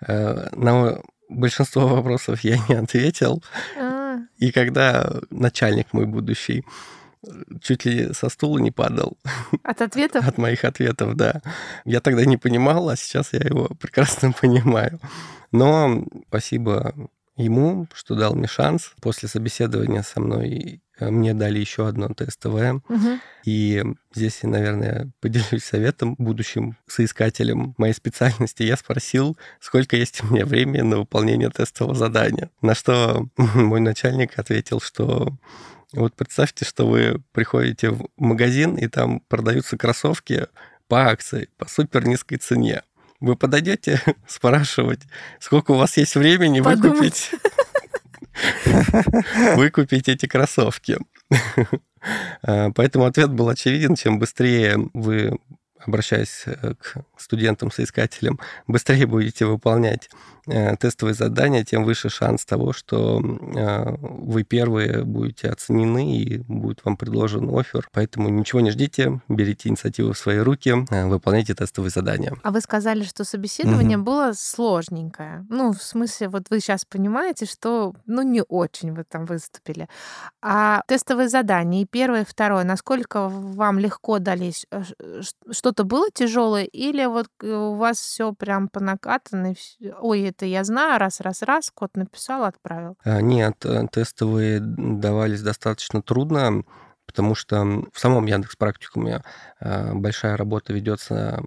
э, 0.05 0.49
на 0.55 0.99
большинство 1.29 1.87
вопросов 1.87 2.41
я 2.41 2.57
не 2.67 2.75
ответил. 2.75 3.43
Uh-huh. 3.77 4.19
И 4.37 4.51
когда 4.51 5.21
начальник 5.29 5.93
мой 5.93 6.05
будущий 6.05 6.65
чуть 7.61 7.85
ли 7.85 8.13
со 8.13 8.29
стула 8.29 8.59
не 8.59 8.71
падал. 8.71 9.17
От 9.63 9.81
ответов? 9.81 10.27
От 10.27 10.37
моих 10.37 10.63
ответов, 10.63 11.15
да. 11.15 11.41
Я 11.85 12.01
тогда 12.01 12.25
не 12.25 12.37
понимал, 12.37 12.89
а 12.89 12.95
сейчас 12.95 13.33
я 13.33 13.39
его 13.39 13.69
прекрасно 13.79 14.31
понимаю. 14.41 14.99
Но 15.51 16.05
спасибо 16.27 16.93
ему, 17.37 17.87
что 17.93 18.15
дал 18.15 18.35
мне 18.35 18.47
шанс. 18.47 18.93
После 19.01 19.27
собеседования 19.27 20.03
со 20.03 20.19
мной 20.19 20.81
э, 20.99 21.09
мне 21.09 21.33
дали 21.33 21.59
еще 21.59 21.87
одно 21.87 22.09
тестовое. 22.09 22.81
Угу. 22.87 23.19
И 23.45 23.83
здесь, 24.13 24.43
наверное, 24.43 25.11
поделюсь 25.19 25.63
советом 25.63 26.15
будущим 26.17 26.77
соискателям 26.87 27.75
моей 27.77 27.93
специальности. 27.93 28.63
Я 28.63 28.77
спросил, 28.77 29.37
сколько 29.59 29.95
есть 29.97 30.23
у 30.23 30.33
меня 30.33 30.45
времени 30.45 30.81
на 30.81 30.97
выполнение 30.97 31.49
тестового 31.49 31.95
задания. 31.95 32.49
На 32.61 32.75
что 32.75 33.27
мой 33.37 33.81
начальник 33.81 34.39
ответил, 34.39 34.79
что 34.79 35.37
вот 35.93 36.15
представьте, 36.15 36.65
что 36.65 36.87
вы 36.87 37.21
приходите 37.31 37.89
в 37.89 38.07
магазин, 38.17 38.75
и 38.75 38.87
там 38.87 39.21
продаются 39.21 39.77
кроссовки 39.77 40.47
по 40.87 41.09
акции, 41.09 41.49
по 41.57 41.67
супер 41.69 42.07
низкой 42.07 42.37
цене. 42.37 42.83
Вы 43.19 43.35
подойдете 43.35 44.01
спрашивать, 44.27 45.01
сколько 45.39 45.71
у 45.71 45.77
вас 45.77 45.97
есть 45.97 46.15
времени 46.15 46.59
выкупить, 46.59 47.31
выкупить 49.55 50.09
эти 50.09 50.25
кроссовки. 50.25 50.97
А, 52.43 52.69
поэтому 52.75 53.05
ответ 53.05 53.31
был 53.31 53.49
очевиден. 53.49 53.95
Чем 53.95 54.19
быстрее 54.19 54.77
вы 54.93 55.39
обращаясь 55.87 56.43
э, 56.45 56.73
к 56.75 57.03
студентам-соискателям, 57.17 58.39
быстрее 58.67 59.05
будете 59.05 59.45
выполнять 59.45 60.09
тестовые 60.45 61.13
задания, 61.13 61.63
тем 61.63 61.83
выше 61.83 62.09
шанс 62.09 62.45
того, 62.45 62.73
что 62.73 63.19
э, 63.19 63.95
вы 63.99 64.43
первые 64.43 65.03
будете 65.03 65.49
оценены 65.49 66.17
и 66.17 66.37
будет 66.37 66.83
вам 66.85 66.97
предложен 66.97 67.49
офер. 67.57 67.87
Поэтому 67.91 68.29
ничего 68.29 68.61
не 68.61 68.71
ждите, 68.71 69.21
берите 69.27 69.69
инициативу 69.69 70.13
в 70.13 70.17
свои 70.17 70.37
руки, 70.37 70.73
выполняйте 70.89 71.53
тестовые 71.53 71.91
задания. 71.91 72.33
А 72.43 72.51
вы 72.51 72.61
сказали, 72.61 73.03
что 73.03 73.23
собеседование 73.23 73.97
угу. 73.97 74.05
было 74.05 74.31
сложненькое. 74.33 75.45
Ну, 75.49 75.73
в 75.73 75.81
смысле, 75.81 76.29
вот 76.29 76.45
вы 76.49 76.59
сейчас 76.59 76.85
понимаете, 76.85 77.45
что, 77.45 77.93
ну, 78.05 78.21
не 78.21 78.43
очень 78.47 78.93
вы 78.93 79.03
там 79.03 79.25
выступили. 79.25 79.87
А 80.41 80.81
тестовые 80.87 81.29
задания, 81.29 81.81
и 81.81 81.85
первое, 81.85 82.21
и 82.21 82.25
второе, 82.25 82.63
насколько 82.63 83.27
вам 83.29 83.79
легко 83.79 84.19
дались? 84.19 84.65
Что 85.51 85.65
что-то 85.65 85.83
было 85.83 86.11
тяжелое, 86.13 86.65
или 86.65 87.05
вот 87.05 87.27
э, 87.41 87.51
у 87.51 87.73
вас 87.73 87.97
все 87.97 88.33
прям 88.33 88.67
по 88.67 88.79
накатанной? 88.79 89.57
Ой, 89.99 90.27
это 90.35 90.45
я 90.45 90.63
знаю, 90.63 90.99
раз, 90.99 91.21
раз, 91.21 91.41
раз, 91.41 91.71
код 91.73 91.95
написал, 91.95 92.43
отправил. 92.43 92.97
А, 93.03 93.21
нет, 93.21 93.65
э, 93.65 93.87
тестовые 93.91 94.59
давались 94.59 95.41
достаточно 95.41 96.01
трудно, 96.01 96.63
потому 97.05 97.35
что 97.35 97.83
в 97.93 97.99
самом 97.99 98.25
Яндекс 98.25 98.55
практикуме 98.55 99.23
э, 99.59 99.93
большая 99.93 100.37
работа 100.37 100.73
ведется 100.73 101.43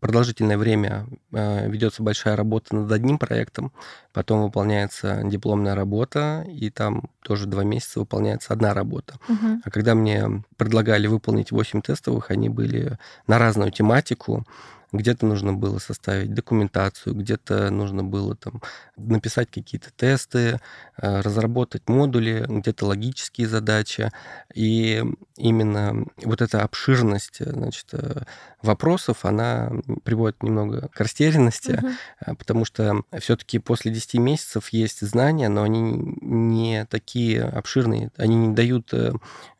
продолжительное 0.00 0.58
время 0.58 1.06
э, 1.32 1.68
ведется 1.70 2.02
большая 2.02 2.34
работа 2.34 2.74
над 2.74 2.90
одним 2.90 3.18
проектом, 3.18 3.72
потом 4.12 4.42
выполняется 4.42 5.22
дипломная 5.24 5.76
работа, 5.76 6.44
и 6.48 6.70
там 6.70 7.04
тоже 7.22 7.46
два 7.46 7.62
месяца 7.62 8.00
выполняется 8.00 8.52
одна 8.52 8.74
работа. 8.74 9.14
Угу. 9.28 9.60
А 9.64 9.70
когда 9.70 9.94
мне 9.94 10.44
предлагали 10.56 11.06
выполнить 11.06 11.52
8 11.52 11.82
тестовых, 11.82 12.32
они 12.32 12.48
были 12.48 12.98
на 13.28 13.38
разную 13.38 13.70
тематику, 13.70 14.44
где-то 14.92 15.26
нужно 15.26 15.52
было 15.54 15.78
составить 15.78 16.34
документацию, 16.34 17.14
где-то 17.14 17.70
нужно 17.70 18.04
было 18.04 18.36
там 18.36 18.62
написать 18.96 19.50
какие-то 19.50 19.90
тесты, 19.96 20.60
э, 21.00 21.20
разработать 21.20 21.88
модули, 21.88 22.44
где-то 22.48 22.86
логические 22.86 23.48
задачи. 23.48 24.10
И 24.54 25.02
именно 25.36 26.04
вот 26.22 26.42
эта 26.42 26.62
обширность 26.62 27.38
значит, 27.40 27.86
э, 27.92 28.22
вопросов, 28.62 29.24
она 29.24 29.70
приводит 30.04 30.42
немного 30.42 30.88
к 30.88 31.00
растерянности, 31.00 31.72
угу. 31.72 32.36
потому 32.36 32.64
что 32.64 33.02
все-таки 33.18 33.58
после 33.58 33.92
10 33.92 34.14
месяцев 34.14 34.68
есть 34.70 35.00
знания, 35.00 35.48
но 35.48 35.62
они 35.62 35.80
не 36.20 36.86
такие 36.86 37.42
обширные, 37.42 38.10
они 38.16 38.36
не 38.36 38.54
дают 38.54 38.92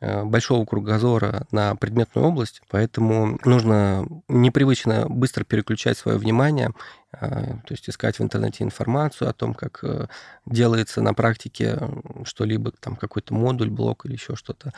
большого 0.01 0.65
кругозора 0.65 1.47
на 1.51 1.75
предметную 1.77 2.29
область, 2.29 2.63
поэтому 2.71 3.39
нужно 3.45 4.07
непривычно 4.29 5.07
быстро 5.09 5.45
переключать 5.45 5.99
свое 5.99 6.19
внимание, 6.19 6.73
а, 7.13 7.59
то 7.67 7.73
есть 7.73 7.89
искать 7.89 8.19
в 8.19 8.23
интернете 8.23 8.65
информацию 8.65 9.29
о 9.29 9.35
том, 9.35 9.53
как 9.53 9.81
э, 9.83 10.07
делается 10.47 11.03
на 11.03 11.13
практике 11.13 11.79
что-либо, 12.25 12.73
там 12.81 12.97
какой-то 12.97 13.35
модуль, 13.35 13.69
блок 13.69 14.07
или 14.07 14.15
еще 14.15 14.35
что-то. 14.35 14.73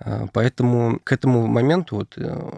А, 0.00 0.26
поэтому 0.32 0.98
к 1.04 1.12
этому 1.12 1.46
моменту, 1.46 1.96
вот 1.96 2.14
э, 2.16 2.50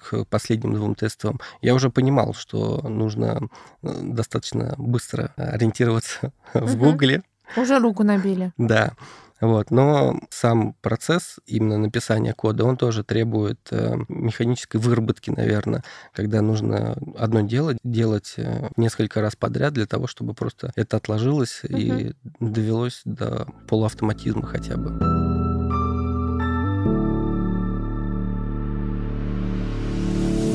к 0.00 0.24
последним 0.26 0.74
двум 0.74 0.94
тестам, 0.94 1.40
я 1.60 1.74
уже 1.74 1.90
понимал, 1.90 2.34
что 2.34 2.80
нужно 2.88 3.48
э, 3.82 3.88
достаточно 4.02 4.74
быстро 4.78 5.32
ориентироваться 5.36 6.32
угу. 6.54 6.64
в 6.66 6.76
Гугле. 6.76 7.22
Уже 7.56 7.78
руку 7.78 8.04
набили. 8.04 8.52
Да. 8.56 8.92
Вот. 9.40 9.70
Но 9.70 10.20
сам 10.30 10.74
процесс 10.80 11.36
именно 11.46 11.76
написания 11.76 12.32
кода, 12.32 12.64
он 12.64 12.76
тоже 12.76 13.02
требует 13.02 13.58
э, 13.72 13.96
механической 14.08 14.76
выработки, 14.76 15.30
наверное, 15.30 15.82
когда 16.14 16.40
нужно 16.40 16.96
одно 17.18 17.40
дело 17.40 17.76
делать 17.82 18.36
несколько 18.76 19.20
раз 19.20 19.34
подряд 19.34 19.74
для 19.74 19.86
того, 19.86 20.06
чтобы 20.06 20.32
просто 20.32 20.72
это 20.76 20.96
отложилось 20.96 21.62
угу. 21.64 21.76
и 21.76 22.12
довелось 22.38 23.02
до 23.04 23.48
полуавтоматизма 23.66 24.46
хотя 24.46 24.76
бы. 24.76 25.33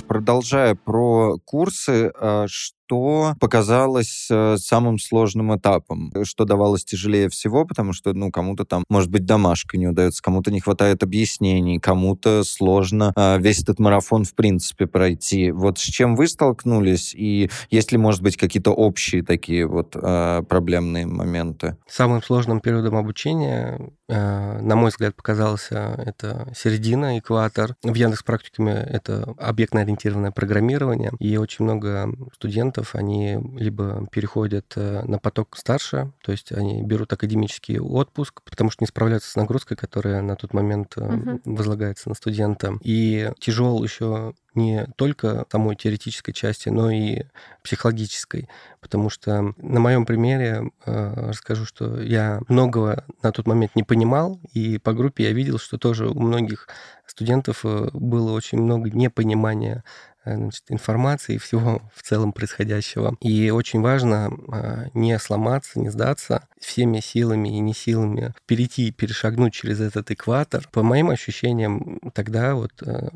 Продолжая 0.10 0.74
про 0.74 1.38
курсы, 1.46 2.12
а, 2.20 2.48
что 2.90 3.36
показалось 3.40 4.28
э, 4.32 4.58
самым 4.58 4.98
сложным 4.98 5.56
этапом, 5.56 6.12
что 6.24 6.44
давалось 6.46 6.84
тяжелее 6.84 7.30
всего, 7.30 7.64
потому 7.66 7.94
что, 7.94 8.14
ну, 8.14 8.32
кому-то 8.32 8.66
там, 8.66 8.84
может 8.90 9.12
быть, 9.12 9.26
домашка 9.26 9.78
не 9.78 9.88
удается, 9.88 10.24
кому-то 10.24 10.52
не 10.52 10.60
хватает 10.60 11.04
объяснений, 11.04 11.80
кому-то 11.80 12.44
сложно 12.44 13.14
а, 13.16 13.38
весь 13.38 13.62
этот 13.62 13.78
марафон, 13.80 14.24
в 14.24 14.34
принципе, 14.34 14.88
пройти. 14.88 15.52
Вот 15.52 15.78
с 15.78 15.84
чем 15.84 16.16
вы 16.16 16.28
столкнулись, 16.28 17.14
и 17.14 17.52
есть 17.70 17.92
ли, 17.92 18.00
может 18.00 18.24
быть, 18.24 18.38
какие-то 18.38 18.72
общие 18.72 19.24
такие 19.24 19.68
вот 19.68 19.92
проблемные 19.92 21.06
моменты? 21.06 21.78
Самым 21.88 22.24
сложным 22.24 22.60
периодом 22.60 22.96
обучения, 22.96 23.80
на 24.08 24.76
мой 24.76 24.90
взгляд, 24.90 25.16
показался 25.16 26.02
это 26.06 26.52
середина, 26.56 27.20
экватор. 27.20 27.76
В 27.84 27.94
Яндекс 27.94 28.24
практикуме 28.24 28.74
это 28.74 29.36
объектно-ориентированное 29.38 30.32
программирование, 30.32 31.12
и 31.20 31.38
очень 31.38 31.66
много 31.66 32.12
студентов 32.34 32.79
студентов, 32.80 32.96
они 32.96 33.40
либо 33.58 34.08
переходят 34.12 34.74
э, 34.76 35.04
на 35.04 35.20
поток 35.20 35.58
старше, 35.58 36.12
то 36.24 36.32
есть 36.32 36.52
они 36.52 36.84
берут 36.84 37.12
академический 37.14 37.80
отпуск, 37.80 38.42
потому 38.44 38.72
что 38.72 38.84
не 38.84 38.88
справляются 38.88 39.32
с 39.32 39.36
нагрузкой, 39.36 39.78
которая 39.78 40.22
на 40.22 40.36
тот 40.36 40.54
момент 40.54 40.98
угу. 40.98 41.42
возлагается 41.46 42.10
на 42.10 42.16
студента. 42.16 42.74
И 42.82 43.32
тяжел 43.40 43.84
еще 43.84 44.34
не 44.56 44.88
только 44.96 45.46
самой 45.52 45.76
теоретической 45.76 46.34
части, 46.34 46.70
но 46.70 46.90
и 46.92 47.24
психологической. 47.64 48.50
Потому 48.82 49.10
что 49.10 49.54
на 49.58 49.80
моем 49.80 50.06
примере 50.06 50.72
э, 50.86 51.14
расскажу, 51.30 51.66
что 51.66 52.02
я 52.02 52.42
многого 52.48 53.06
на 53.24 53.32
тот 53.32 53.48
момент 53.48 53.76
не 53.76 53.84
понимал, 53.84 54.40
и 54.54 54.78
по 54.78 54.94
группе 54.94 55.24
я 55.24 55.32
видел, 55.34 55.60
что 55.60 55.78
тоже 55.78 56.08
у 56.08 56.20
многих 56.20 56.68
студентов 57.06 57.64
было 57.64 58.32
очень 58.32 58.62
много 58.62 58.90
непонимания 58.90 59.84
Э, 60.19 60.19
значит, 60.36 60.64
информации 60.70 61.36
и 61.36 61.38
всего 61.38 61.82
в 61.94 62.04
целом 62.04 62.34
происходящего. 62.34 63.16
И 63.22 63.50
очень 63.50 63.82
важно 63.82 64.32
а, 64.52 64.86
не 64.94 65.18
сломаться, 65.20 65.80
не 65.80 65.90
сдаться, 65.90 66.48
всеми 66.60 67.00
силами 67.00 67.50
и 67.50 67.60
не 67.60 67.74
силами 67.74 68.34
перейти, 68.46 68.92
перешагнуть 68.92 69.54
через 69.54 69.80
этот 69.80 70.12
экватор. 70.12 70.68
По 70.72 70.84
моим 70.84 71.10
ощущениям, 71.10 72.00
тогда 72.14 72.56
вот 72.56 72.72
э, 72.82 73.10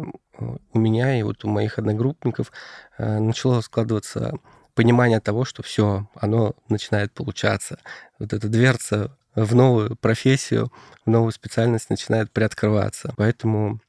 у 0.74 0.80
меня 0.80 1.18
и 1.20 1.24
вот 1.24 1.44
у 1.46 1.50
моих 1.50 1.78
одногруппников 1.78 2.52
э, 2.98 3.20
начало 3.20 3.62
складываться 3.62 4.34
понимание 4.76 5.20
того, 5.20 5.46
что 5.46 5.64
все, 5.64 6.08
оно 6.16 6.56
начинает 6.70 7.14
получаться. 7.14 7.80
Вот 8.20 8.34
эта 8.34 8.48
дверца 8.48 9.16
в 9.36 9.56
новую 9.56 9.96
профессию, 9.96 10.72
в 11.06 11.10
новую 11.10 11.32
специальность 11.32 11.90
начинает 11.90 12.32
приоткрываться. 12.32 13.14
Поэтому 13.18 13.80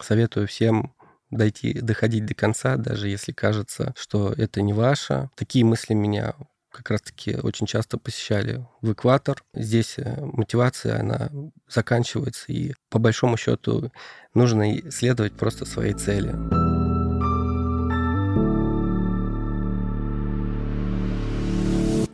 советую 0.00 0.48
всем 0.48 0.94
дойти, 1.32 1.72
доходить 1.80 2.26
до 2.26 2.34
конца, 2.34 2.76
даже 2.76 3.08
если 3.08 3.32
кажется, 3.32 3.94
что 3.96 4.32
это 4.36 4.62
не 4.62 4.72
ваше. 4.72 5.30
Такие 5.34 5.64
мысли 5.64 5.94
меня 5.94 6.34
как 6.70 6.90
раз-таки 6.90 7.36
очень 7.36 7.66
часто 7.66 7.98
посещали 7.98 8.64
в 8.80 8.92
экватор. 8.92 9.42
Здесь 9.54 9.94
э, 9.98 10.16
мотивация, 10.20 11.00
она 11.00 11.30
заканчивается, 11.68 12.46
и 12.48 12.74
по 12.88 12.98
большому 12.98 13.36
счету 13.36 13.92
нужно 14.34 14.90
следовать 14.90 15.34
просто 15.34 15.66
своей 15.66 15.92
цели. 15.92 16.81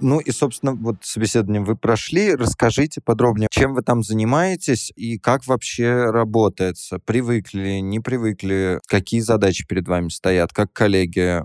Ну 0.01 0.21
и, 0.21 0.31
собственно, 0.31 0.75
вот 0.75 0.97
собеседование 1.03 1.63
вы 1.63 1.77
прошли. 1.77 2.35
Расскажите 2.35 3.01
подробнее, 3.01 3.49
чем 3.51 3.75
вы 3.75 3.83
там 3.83 4.03
занимаетесь 4.03 4.93
и 4.97 5.19
как 5.19 5.47
вообще 5.47 6.11
работается. 6.11 6.99
Привыкли, 6.99 7.79
не 7.81 8.01
привыкли? 8.01 8.81
Какие 8.87 9.21
задачи 9.21 9.67
перед 9.67 9.89
вами 9.89 10.09
стоят? 10.09 10.53
Как 10.53 10.73
коллеги 10.73 11.41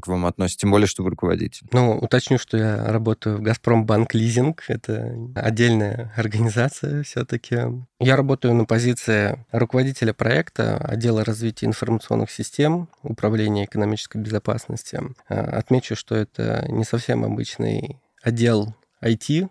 к 0.00 0.06
вам 0.06 0.26
относятся? 0.26 0.60
Тем 0.60 0.70
более, 0.70 0.86
что 0.86 1.02
вы 1.02 1.10
руководитель. 1.10 1.66
Ну, 1.72 1.96
уточню, 1.98 2.38
что 2.38 2.56
я 2.56 2.84
работаю 2.92 3.38
в 3.38 3.42
«Газпромбанк 3.42 4.14
Лизинг». 4.14 4.64
Это 4.68 5.12
отдельная 5.34 6.12
организация 6.16 7.02
все-таки. 7.02 7.56
Я 7.98 8.16
работаю 8.16 8.54
на 8.54 8.66
позиции 8.66 9.44
руководителя 9.52 10.12
проекта 10.12 10.76
отдела 10.76 11.24
развития 11.24 11.66
информационных 11.66 12.30
систем, 12.30 12.88
управления 13.02 13.64
экономической 13.64 14.18
безопасности. 14.18 15.00
А, 15.28 15.58
отмечу, 15.58 15.96
что 15.96 16.14
это 16.14 16.66
не 16.68 16.84
совсем 16.84 17.24
обычный 17.24 17.98
отдел 18.22 18.74
IT, 19.02 19.48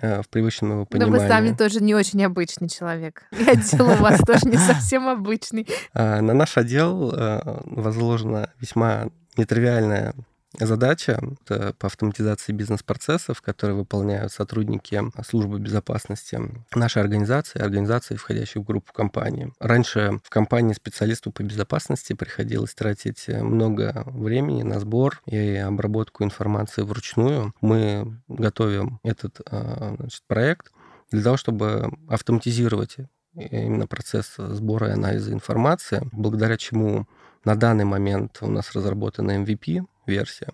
э, 0.00 0.22
в 0.22 0.28
привычном 0.28 0.72
его 0.72 0.86
понимании. 0.86 1.12
Но 1.12 1.20
вы 1.20 1.28
сами 1.28 1.52
тоже 1.54 1.82
не 1.82 1.96
очень 1.96 2.24
обычный 2.24 2.68
человек. 2.68 3.24
И 3.32 3.42
отдел 3.42 3.88
у 3.88 3.94
вас 3.96 4.20
тоже 4.20 4.46
не 4.46 4.58
совсем 4.58 5.08
обычный. 5.08 5.66
А, 5.92 6.20
на 6.20 6.34
наш 6.34 6.56
отдел 6.56 7.12
э, 7.12 7.40
возложена 7.64 8.52
весьма 8.60 9.08
нетривиальная 9.36 10.14
задача 10.58 11.20
по 11.46 11.86
автоматизации 11.86 12.52
бизнес-процессов, 12.52 13.42
которые 13.42 13.76
выполняют 13.76 14.32
сотрудники 14.32 15.02
службы 15.26 15.58
безопасности 15.58 16.40
нашей 16.74 17.02
организации, 17.02 17.60
организации, 17.60 18.16
входящей 18.16 18.60
в 18.60 18.64
группу 18.64 18.92
компании. 18.92 19.52
Раньше 19.60 20.20
в 20.24 20.30
компании 20.30 20.72
специалисту 20.72 21.30
по 21.30 21.42
безопасности 21.42 22.14
приходилось 22.14 22.74
тратить 22.74 23.28
много 23.28 24.04
времени 24.06 24.62
на 24.62 24.80
сбор 24.80 25.20
и 25.26 25.56
обработку 25.56 26.24
информации 26.24 26.82
вручную. 26.82 27.52
Мы 27.60 28.18
готовим 28.28 29.00
этот 29.02 29.40
а, 29.50 29.94
значит, 29.98 30.22
проект 30.26 30.72
для 31.10 31.22
того, 31.22 31.36
чтобы 31.36 31.90
автоматизировать 32.08 32.96
именно 33.34 33.86
процесс 33.86 34.34
сбора 34.36 34.88
и 34.88 34.92
анализа 34.92 35.32
информации, 35.32 36.08
благодаря 36.12 36.56
чему 36.56 37.06
на 37.44 37.54
данный 37.54 37.84
момент 37.84 38.38
у 38.40 38.48
нас 38.48 38.72
разработана 38.72 39.42
MVP, 39.42 39.86
версия. 40.08 40.48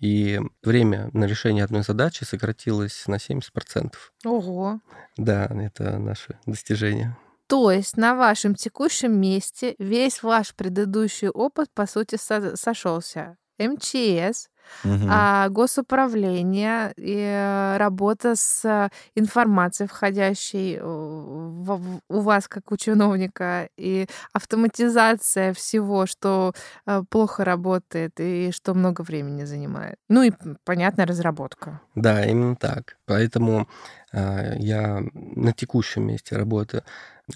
И 0.00 0.40
время 0.62 1.10
на 1.12 1.24
решение 1.24 1.64
одной 1.64 1.82
задачи 1.82 2.22
сократилось 2.24 3.04
на 3.08 3.16
70%. 3.16 3.92
Ого! 4.24 4.80
Да, 5.16 5.46
это 5.46 5.98
наше 5.98 6.38
достижение. 6.46 7.16
То 7.48 7.70
есть 7.72 7.96
на 7.96 8.14
вашем 8.14 8.54
текущем 8.54 9.18
месте 9.20 9.74
весь 9.78 10.22
ваш 10.22 10.54
предыдущий 10.54 11.28
опыт, 11.28 11.70
по 11.74 11.86
сути, 11.86 12.16
со- 12.16 12.56
сошелся. 12.56 13.36
МЧС, 13.58 14.50
угу. 14.84 15.06
а 15.08 15.48
госуправление 15.48 16.92
и 16.96 17.16
э, 17.16 17.76
работа 17.76 18.34
с 18.36 18.90
информацией 19.14 19.88
входящей 19.88 20.80
у 20.80 22.20
вас 22.20 22.48
как 22.48 22.72
у 22.72 22.76
чиновника 22.76 23.68
и 23.76 24.06
автоматизация 24.32 25.52
всего, 25.52 26.06
что 26.06 26.52
э, 26.86 27.02
плохо 27.08 27.44
работает 27.44 28.12
и 28.18 28.50
что 28.52 28.74
много 28.74 29.02
времени 29.02 29.44
занимает. 29.44 29.96
Ну 30.08 30.22
и, 30.22 30.32
понятно, 30.64 31.06
разработка. 31.06 31.80
Да, 31.94 32.24
именно 32.24 32.56
так. 32.56 32.96
Поэтому 33.06 33.68
э, 34.12 34.56
я 34.58 35.02
на 35.14 35.52
текущем 35.52 36.06
месте 36.06 36.36
работы 36.36 36.82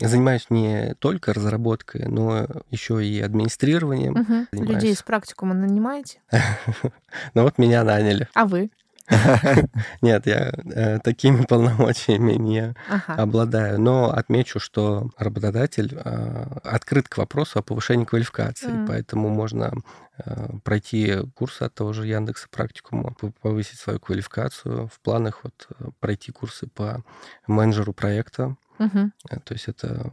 занимаюсь 0.01 0.47
не 0.49 0.95
только 0.99 1.33
разработкой, 1.35 2.07
но 2.07 2.47
еще 2.71 3.05
и 3.05 3.21
администрированием. 3.21 4.49
Угу. 4.53 4.65
Людей 4.65 4.95
с 4.95 5.03
практикума 5.03 5.55
нанимаете? 5.55 6.21
Ну 7.35 7.43
вот 7.43 7.59
меня 7.59 7.85
наняли. 7.85 8.29
А 8.35 8.45
вы? 8.45 8.71
Нет, 10.03 10.27
я 10.27 10.53
э, 10.65 10.99
такими 11.01 11.45
полномочиями 11.49 12.33
не 12.33 12.75
ага. 12.89 13.15
обладаю. 13.23 13.81
Но 13.81 14.11
отмечу, 14.11 14.61
что 14.61 15.11
работодатель 15.17 15.93
э, 15.95 16.47
открыт 16.63 17.09
к 17.09 17.19
вопросу 17.19 17.59
о 17.59 17.63
повышении 17.63 18.05
квалификации, 18.05 18.71
mm. 18.71 18.87
поэтому 18.87 19.29
можно 19.29 19.73
э, 20.19 20.49
пройти 20.65 21.19
курсы 21.35 21.63
от 21.65 21.75
того 21.75 21.93
же 21.93 22.07
Яндекса 22.07 22.49
практикума, 22.51 23.15
повысить 23.41 23.79
свою 23.79 23.99
квалификацию. 23.99 24.89
В 24.89 25.01
планах 25.01 25.41
вот 25.43 25.69
пройти 26.01 26.33
курсы 26.33 26.67
по 26.69 27.03
менеджеру 27.47 27.93
проекта. 27.93 28.57
Угу. 28.79 29.13
То 29.45 29.55
есть 29.55 29.69
это 29.69 30.11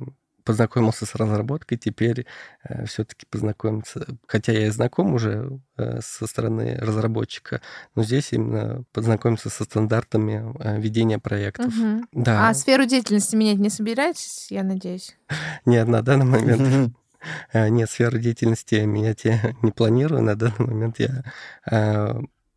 познакомился 0.49 1.05
с 1.05 1.13
разработкой, 1.13 1.77
теперь 1.77 2.25
э, 2.63 2.87
все-таки 2.87 3.27
познакомиться, 3.29 4.07
хотя 4.25 4.51
я 4.51 4.65
и 4.65 4.69
знаком 4.71 5.13
уже 5.13 5.59
э, 5.77 5.99
со 6.01 6.25
стороны 6.25 6.75
разработчика, 6.75 7.61
но 7.93 8.01
здесь 8.01 8.33
именно 8.33 8.83
познакомиться 8.91 9.51
со 9.51 9.63
стандартами 9.63 10.51
э, 10.59 10.81
ведения 10.81 11.19
проектов. 11.19 11.67
Угу. 11.67 12.05
Да. 12.13 12.49
А 12.49 12.53
сферу 12.55 12.85
деятельности 12.85 13.35
менять 13.35 13.59
не 13.59 13.69
собираетесь, 13.69 14.47
я 14.49 14.63
надеюсь? 14.63 15.15
Нет, 15.65 15.87
на 15.87 16.01
данный 16.01 16.25
момент 16.25 16.95
нет, 17.53 17.87
сферу 17.87 18.17
деятельности 18.17 18.73
менять 18.73 19.25
я 19.25 19.53
не 19.61 19.71
планирую. 19.71 20.23
На 20.23 20.33
данный 20.33 20.65
момент 20.65 20.95
я 20.97 21.25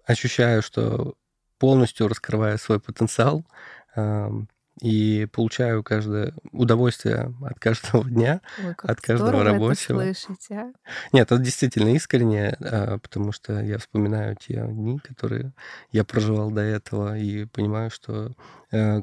ощущаю, 0.06 0.62
что 0.62 1.12
полностью 1.58 2.08
раскрываю 2.08 2.56
свой 2.56 2.80
потенциал, 2.80 3.44
и 4.82 5.26
получаю 5.26 5.84
каждое 5.84 6.34
удовольствие 6.50 7.32
от 7.40 7.58
каждого 7.60 8.04
дня, 8.10 8.40
Ой, 8.58 8.74
от 8.82 9.00
каждого 9.00 9.44
рабочего. 9.44 10.00
Это 10.00 10.18
слышите, 10.18 10.54
а? 10.56 10.72
Нет, 11.12 11.30
это 11.30 11.40
действительно 11.40 11.94
искренне, 11.94 12.56
а, 12.60 12.98
потому 12.98 13.30
что 13.30 13.60
я 13.60 13.78
вспоминаю 13.78 14.36
те 14.36 14.66
дни, 14.66 14.98
которые 14.98 15.52
я 15.92 16.04
проживал 16.04 16.50
до 16.50 16.62
этого, 16.62 17.16
и 17.16 17.44
понимаю, 17.44 17.90
что 17.90 18.32
э, 18.72 19.02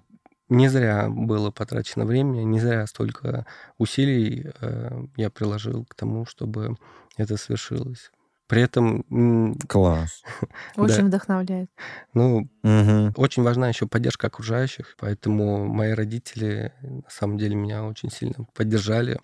не 0.50 0.68
зря 0.68 1.08
было 1.10 1.50
потрачено 1.50 2.06
время, 2.06 2.44
не 2.44 2.60
зря 2.60 2.86
столько 2.86 3.46
усилий 3.78 4.52
э, 4.60 5.04
я 5.16 5.30
приложил 5.30 5.86
к 5.86 5.96
тому, 5.96 6.26
чтобы 6.26 6.76
это 7.16 7.38
свершилось. 7.38 8.12
При 8.50 8.64
этом... 8.64 9.54
Класс. 9.68 10.24
Очень 10.76 11.06
вдохновляет. 11.06 11.70
Ну, 12.16 12.50
угу. 12.64 13.14
очень 13.16 13.44
важна 13.44 13.70
еще 13.70 13.86
поддержка 13.86 14.26
окружающих, 14.28 14.96
поэтому 15.00 15.68
мои 15.68 15.92
родители 15.92 16.74
на 16.82 17.10
самом 17.10 17.38
деле 17.38 17.56
меня 17.56 17.84
очень 17.84 18.10
сильно 18.10 18.48
поддержали 18.56 19.20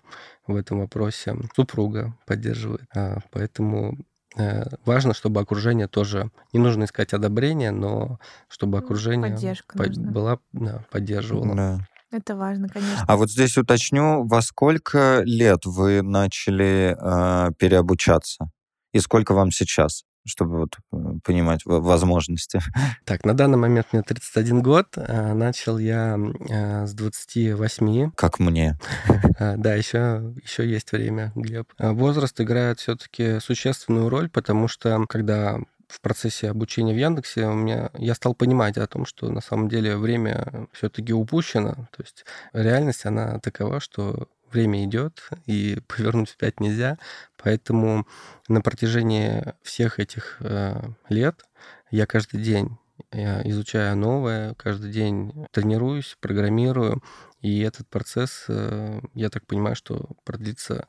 в 0.46 0.54
этом 0.54 0.78
вопросе. 0.78 1.34
Супруга 1.56 2.14
поддерживает. 2.24 2.84
А, 2.94 3.18
поэтому 3.32 3.98
э, 4.36 4.62
важно, 4.84 5.12
чтобы 5.12 5.40
окружение 5.40 5.88
тоже... 5.88 6.30
Не 6.52 6.60
нужно 6.60 6.84
искать 6.84 7.12
одобрения, 7.12 7.72
но 7.72 8.20
чтобы 8.46 8.78
окружение 8.78 9.32
Поддержка 9.32 9.76
была, 9.76 10.38
да, 10.52 10.84
поддерживало. 10.92 11.56
Да. 11.56 11.80
Это 12.12 12.36
важно, 12.36 12.68
конечно. 12.68 13.04
А 13.08 13.16
вот 13.16 13.32
здесь 13.32 13.58
уточню, 13.58 14.24
во 14.24 14.40
сколько 14.40 15.22
лет 15.24 15.66
вы 15.66 16.02
начали 16.02 16.96
э, 16.96 17.52
переобучаться? 17.58 18.50
И 18.96 19.00
сколько 19.00 19.34
вам 19.34 19.50
сейчас? 19.50 20.04
чтобы 20.28 20.58
вот 20.58 20.76
э, 20.92 20.96
понимать 21.22 21.60
возможности. 21.64 22.60
Так, 23.04 23.24
на 23.24 23.32
данный 23.32 23.58
момент 23.58 23.86
мне 23.92 24.02
31 24.02 24.60
год. 24.60 24.88
А, 24.96 25.34
начал 25.34 25.78
я 25.78 26.18
а, 26.50 26.84
с 26.84 26.92
28. 26.94 28.10
Как 28.16 28.38
мне. 28.38 28.76
Да, 29.38 29.74
еще, 29.74 30.34
еще 30.42 30.68
есть 30.68 30.90
время, 30.92 31.30
Глеб. 31.34 31.72
Возраст 31.78 32.40
играет 32.40 32.80
все-таки 32.80 33.38
существенную 33.38 34.08
роль, 34.08 34.28
потому 34.28 34.66
что 34.66 35.04
когда 35.08 35.60
в 35.88 36.00
процессе 36.00 36.50
обучения 36.50 36.92
в 36.92 36.96
Яндексе 36.96 37.46
у 37.46 37.54
меня, 37.54 37.90
я 37.94 38.14
стал 38.14 38.34
понимать 38.34 38.76
о 38.76 38.86
том, 38.86 39.06
что 39.06 39.30
на 39.30 39.40
самом 39.40 39.68
деле 39.68 39.96
время 39.96 40.68
все-таки 40.72 41.12
упущено. 41.12 41.74
То 41.96 42.02
есть 42.02 42.24
реальность, 42.52 43.06
она 43.06 43.38
такова, 43.38 43.80
что 43.80 44.28
время 44.52 44.84
идет, 44.84 45.28
и 45.46 45.78
повернуть 45.86 46.30
вспять 46.30 46.60
нельзя. 46.60 46.98
Поэтому 47.36 48.06
на 48.48 48.60
протяжении 48.60 49.54
всех 49.62 49.98
этих 49.98 50.36
э, 50.40 50.80
лет 51.08 51.44
я 51.90 52.06
каждый 52.06 52.42
день 52.42 52.78
я 53.12 53.42
изучаю 53.44 53.96
новое, 53.96 54.54
каждый 54.54 54.90
день 54.90 55.46
тренируюсь, 55.52 56.16
программирую, 56.20 57.02
и 57.40 57.60
этот 57.60 57.88
процесс, 57.88 58.46
э, 58.48 59.00
я 59.14 59.30
так 59.30 59.46
понимаю, 59.46 59.76
что 59.76 60.08
продлится 60.24 60.86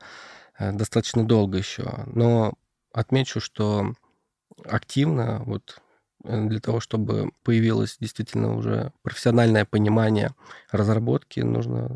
э, 0.57 0.71
достаточно 0.71 1.27
долго 1.27 1.57
еще. 1.57 2.05
Но 2.07 2.53
отмечу, 2.93 3.39
что 3.39 3.93
активно 4.65 5.43
вот 5.45 5.81
Э, 5.81 5.86
для 6.27 6.59
того, 6.59 6.79
чтобы 6.79 7.31
появилось 7.43 7.97
действительно 7.99 8.55
уже 8.55 8.91
профессиональное 9.01 9.65
понимание 9.65 10.31
разработки, 10.71 11.39
нужно 11.39 11.89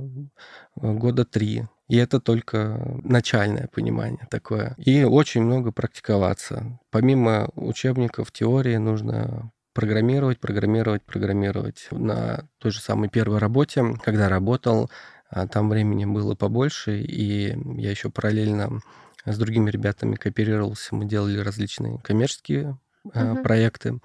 э, 0.81 0.93
года 0.93 1.25
три. 1.25 1.63
И 1.87 1.97
это 1.97 2.21
только 2.21 2.81
начальное 3.03 3.67
понимание 3.67 4.25
такое. 4.29 4.75
И 4.77 5.03
очень 5.03 5.43
много 5.43 5.71
практиковаться. 5.71 6.79
Помимо 6.89 7.49
учебников, 7.55 8.31
теории 8.31 8.77
нужно 8.77 9.51
программировать, 9.73 10.39
программировать, 10.39 11.03
программировать. 11.03 11.87
На 11.91 12.47
той 12.59 12.71
же 12.71 12.79
самой 12.79 13.09
первой 13.09 13.39
работе, 13.39 13.83
когда 14.03 14.29
работал, 14.29 14.89
а, 15.29 15.47
там 15.47 15.69
времени 15.69 16.05
было 16.05 16.35
побольше, 16.35 17.01
и 17.01 17.57
я 17.77 17.89
еще 17.89 18.09
параллельно 18.09 18.81
с 19.25 19.37
другими 19.37 19.69
ребятами 19.69 20.15
кооперировался, 20.15 20.95
мы 20.95 21.05
делали 21.05 21.39
различные 21.39 21.99
коммерческие 21.99 22.77
uh-huh. 23.05 23.43
проекты. 23.43 23.99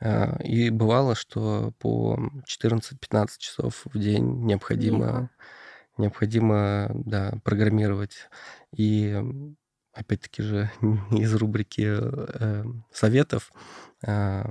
А, 0.00 0.36
и 0.42 0.70
бывало, 0.70 1.14
что 1.14 1.72
по 1.78 2.18
14-15 2.46 3.28
часов 3.38 3.82
в 3.84 3.98
день 3.98 4.44
необходимо, 4.44 5.30
необходимо 5.96 6.90
да, 6.94 7.34
программировать. 7.42 8.28
И 8.76 9.16
опять-таки 9.92 10.42
же 10.42 10.70
из 11.10 11.34
рубрики 11.34 11.86
э, 11.88 12.64
советов 12.92 13.52
э, 14.06 14.44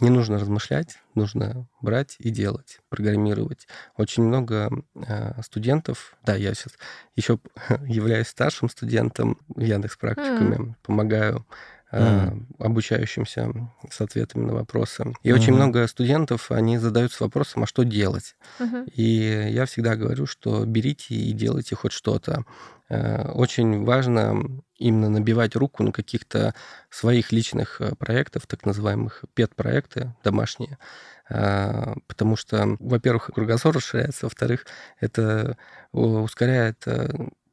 не 0.00 0.10
нужно 0.10 0.38
размышлять, 0.38 0.98
нужно 1.14 1.66
брать 1.80 2.16
и 2.18 2.28
делать, 2.30 2.80
программировать. 2.90 3.66
Очень 3.96 4.24
много 4.24 4.70
э, 4.94 5.42
студентов, 5.42 6.16
да, 6.22 6.36
я 6.36 6.52
сейчас 6.54 6.74
еще 7.14 7.38
являюсь 7.86 8.28
старшим 8.28 8.68
студентом 8.68 9.38
в 9.48 9.60
Яндекс 9.60 9.96
практиками, 9.96 10.56
mm. 10.56 10.74
помогаю 10.82 11.46
mm. 11.96 12.46
обучающимся 12.58 13.52
с 13.90 14.00
ответами 14.00 14.46
на 14.46 14.54
вопросы. 14.54 15.14
И 15.22 15.28
mm-hmm. 15.28 15.34
очень 15.34 15.54
много 15.54 15.86
студентов, 15.86 16.50
они 16.50 16.78
задаются 16.78 17.24
вопросом, 17.24 17.62
а 17.64 17.66
что 17.66 17.84
делать? 17.84 18.36
Mm-hmm. 18.58 18.90
И 18.92 19.50
я 19.52 19.66
всегда 19.66 19.96
говорю, 19.96 20.26
что 20.26 20.64
берите 20.64 21.14
и 21.14 21.32
делайте 21.32 21.76
хоть 21.76 21.92
что-то. 21.92 22.44
Э, 22.88 23.30
очень 23.32 23.84
важно 23.84 24.62
именно 24.76 25.08
набивать 25.08 25.56
руку 25.56 25.82
на 25.82 25.92
каких-то 25.92 26.54
своих 26.90 27.32
личных 27.32 27.80
э, 27.80 27.94
проектов, 27.96 28.46
так 28.46 28.64
называемых 28.64 29.24
пет-проекты 29.34 30.14
домашние, 30.22 30.78
потому 31.28 32.36
что, 32.36 32.76
во-первых, 32.78 33.30
кругозор 33.34 33.74
расширяется, 33.74 34.26
во-вторых, 34.26 34.64
это 35.00 35.58
ускоряет 35.90 36.86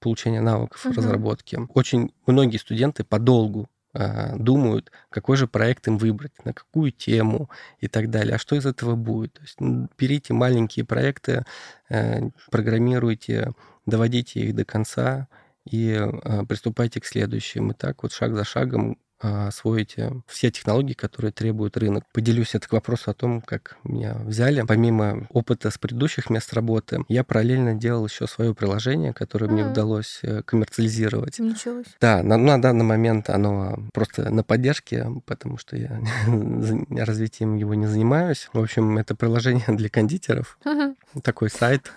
получение 0.04 0.42
навыков 0.42 0.86
uh-huh. 0.86 0.94
разработки. 0.94 1.58
Очень 1.74 2.14
многие 2.28 2.58
студенты 2.58 3.04
подолгу 3.04 3.70
думают, 3.94 4.92
какой 5.10 5.38
же 5.38 5.48
проект 5.48 5.88
им 5.88 5.98
выбрать, 5.98 6.32
на 6.46 6.54
какую 6.54 6.92
тему 6.92 7.50
и 7.80 7.88
так 7.88 8.10
далее. 8.10 8.36
А 8.36 8.40
что 8.40 8.56
из 8.56 8.66
этого 8.66 8.96
будет? 8.96 9.34
То 9.34 9.42
есть 9.42 9.58
берите 9.98 10.34
маленькие 10.34 10.86
проекты, 10.86 11.46
э, 11.90 12.30
программируйте, 12.50 13.52
доводите 13.86 14.40
их 14.42 14.56
до 14.56 14.66
конца 14.66 15.28
и 15.70 15.94
а, 15.94 16.46
приступайте 16.46 17.00
к 17.00 17.06
следующим. 17.06 17.72
И 17.72 17.74
так 17.74 18.04
вот 18.04 18.12
шаг 18.12 18.34
за 18.34 18.44
шагом 18.44 18.98
а, 19.13 19.13
освоите 19.24 20.22
все 20.28 20.52
технологии, 20.52 20.94
которые 20.94 21.32
требует 21.32 21.78
рынок. 21.78 22.04
Поделюсь 22.12 22.56
это 22.56 22.68
к 22.68 22.74
вопросу 22.74 23.12
о 23.12 23.14
том, 23.14 23.42
как 23.42 23.78
меня 23.84 24.16
взяли. 24.26 24.64
Помимо 24.68 25.28
опыта 25.30 25.72
с 25.72 25.78
предыдущих 25.78 26.30
мест 26.30 26.54
работы, 26.54 27.04
я 27.08 27.24
параллельно 27.24 27.74
делал 27.74 28.06
еще 28.06 28.28
свое 28.28 28.54
приложение, 28.54 29.14
которое 29.14 29.48
mm-hmm. 29.48 29.52
мне 29.52 29.66
удалось 29.66 30.20
э, 30.24 30.42
коммерциализировать. 30.44 31.40
Ничего 31.40 31.84
себе. 31.84 31.94
Да, 32.02 32.22
на, 32.22 32.38
на 32.38 32.62
данный 32.62 32.86
момент 32.86 33.30
оно 33.30 33.80
просто 33.94 34.30
на 34.30 34.44
поддержке, 34.44 35.08
потому 35.26 35.58
что 35.58 35.78
я 35.78 36.02
развитием 36.90 37.56
его 37.56 37.74
не 37.74 37.88
занимаюсь. 37.88 38.50
В 38.54 38.60
общем, 38.60 38.98
это 38.98 39.16
приложение 39.16 39.66
для 39.68 39.90
кондитеров. 39.90 40.58
Mm-hmm. 40.66 41.22
Такой 41.22 41.50
сайт. 41.50 41.92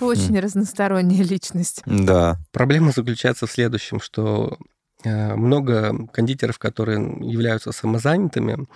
Очень 0.00 0.38
разносторонняя 0.38 1.24
личность. 1.24 1.82
Да. 1.86 2.38
Проблема 2.50 2.92
заключается 2.92 3.46
в 3.46 3.50
следующем, 3.50 4.00
что 4.00 4.42
Э, 4.42 4.56
много 5.04 6.06
кондитеров, 6.12 6.58
которые 6.58 7.00
являются 7.20 7.72
самозанятыми, 7.72 8.66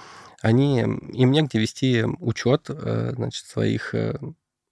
они, 0.42 0.80
им 0.80 1.32
негде 1.32 1.58
вести 1.58 2.04
учет 2.04 2.66
э, 2.68 3.12
значит, 3.14 3.46
своих 3.46 3.94
э, 3.94 4.18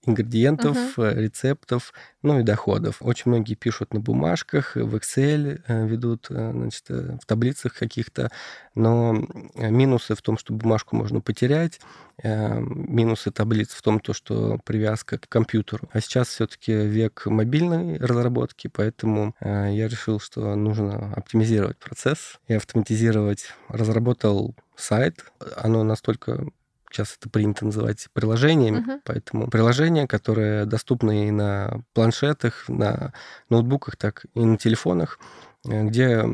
ингредиентов, 0.07 0.99
uh-huh. 0.99 1.15
рецептов, 1.15 1.93
ну 2.23 2.41
и 2.41 2.43
доходов. 2.43 2.97
Очень 3.01 3.31
многие 3.33 3.55
пишут 3.55 3.95
на 3.95 4.01
бумажках, 4.01 4.77
в 4.77 4.97
Excel 4.97 5.61
э, 5.67 5.87
ведут, 5.87 6.27
э, 6.31 6.53
значит, 6.53 6.89
в 6.89 7.27
таблицах 7.27 7.75
каких-то, 7.75 8.31
но 8.75 9.27
минусы 9.57 10.15
в 10.15 10.23
том, 10.23 10.39
что 10.39 10.53
бумажку 10.53 10.97
можно 10.97 11.21
потерять, 11.21 11.81
минусы 12.23 13.31
таблиц 13.31 13.71
в 13.71 13.83
том, 13.83 14.01
то, 14.01 14.13
что 14.13 14.59
привязка 14.65 15.19
к 15.19 15.29
компьютеру. 15.29 15.89
А 15.93 16.01
сейчас 16.01 16.29
все-таки 16.29 16.73
век 16.73 17.27
мобильной 17.27 17.99
разработки, 17.99 18.69
поэтому 18.69 19.35
я 19.41 19.89
решил, 19.89 20.21
что 20.21 20.55
нужно 20.55 21.13
оптимизировать 21.15 21.79
процесс 21.79 22.39
и 22.49 22.55
автоматизировать. 22.55 23.47
Разработал 23.69 24.55
сайт, 24.77 25.25
оно 25.57 25.83
настолько 25.83 26.47
сейчас 26.95 27.17
это 27.19 27.29
принято 27.29 27.65
называть 27.65 28.09
приложениями, 28.13 28.79
uh-huh. 28.79 29.01
поэтому 29.05 29.51
приложения, 29.51 30.07
которые 30.07 30.65
доступны 30.65 31.29
и 31.29 31.31
на 31.31 31.83
планшетах, 31.93 32.69
на 32.69 33.13
ноутбуках, 33.51 33.97
так 33.97 34.27
и 34.35 34.41
на 34.41 34.57
телефонах, 34.57 35.19
где 35.65 36.25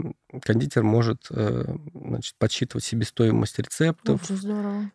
кондитер 0.43 0.83
может 0.83 1.27
э, 1.31 1.65
значит, 1.95 2.35
подсчитывать 2.39 2.85
себестоимость 2.85 3.59
рецептов, 3.59 4.21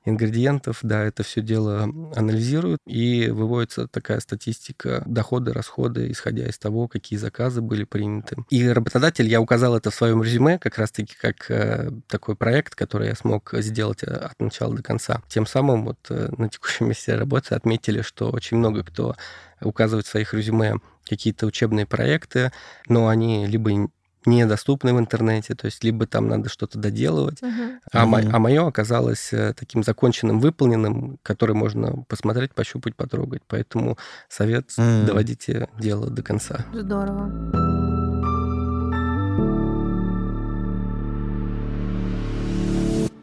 ингредиентов, 0.05 0.79
да, 0.81 1.03
это 1.03 1.23
все 1.23 1.41
дело 1.41 1.83
анализирует, 2.15 2.79
и 2.85 3.29
выводится 3.29 3.87
такая 3.87 4.19
статистика 4.19 5.03
доходы, 5.05 5.53
расходы, 5.53 6.11
исходя 6.11 6.47
из 6.47 6.57
того, 6.57 6.87
какие 6.87 7.19
заказы 7.19 7.61
были 7.61 7.83
приняты. 7.83 8.37
И 8.49 8.67
работодатель, 8.67 9.27
я 9.27 9.41
указал 9.41 9.75
это 9.75 9.91
в 9.91 9.95
своем 9.95 10.23
резюме, 10.23 10.57
как 10.57 10.77
раз-таки 10.77 11.15
как 11.19 11.49
э, 11.49 11.91
такой 12.07 12.35
проект, 12.35 12.75
который 12.75 13.07
я 13.09 13.15
смог 13.15 13.53
сделать 13.55 14.03
э, 14.03 14.07
от 14.07 14.39
начала 14.39 14.75
до 14.75 14.83
конца. 14.83 15.21
Тем 15.27 15.45
самым 15.45 15.85
вот 15.85 16.09
на 16.09 16.49
текущем 16.49 16.87
месте 16.89 17.15
работы 17.15 17.55
отметили, 17.55 18.01
что 18.01 18.31
очень 18.31 18.57
много 18.57 18.83
кто 18.83 19.15
указывает 19.61 20.05
в 20.05 20.09
своих 20.09 20.33
резюме 20.33 20.75
какие-то 21.07 21.45
учебные 21.45 21.85
проекты, 21.85 22.51
но 22.87 23.07
они 23.07 23.45
либо 23.45 23.89
недоступны 24.25 24.93
в 24.93 24.99
интернете, 24.99 25.55
то 25.55 25.65
есть 25.65 25.83
либо 25.83 26.07
там 26.07 26.27
надо 26.27 26.49
что-то 26.49 26.77
доделывать, 26.79 27.41
uh-huh. 27.41 27.79
а, 27.91 28.05
uh-huh. 28.05 28.29
а 28.31 28.39
мое 28.39 28.67
оказалось 28.67 29.33
э, 29.33 29.53
таким 29.53 29.83
законченным, 29.83 30.39
выполненным, 30.39 31.17
который 31.23 31.55
можно 31.55 32.03
посмотреть, 32.07 32.53
пощупать, 32.53 32.95
потрогать. 32.95 33.41
Поэтому 33.47 33.97
совет 34.29 34.69
uh-huh. 34.77 35.05
доводите 35.05 35.69
дело 35.79 36.09
до 36.09 36.23
конца. 36.23 36.65
Здорово. 36.73 37.31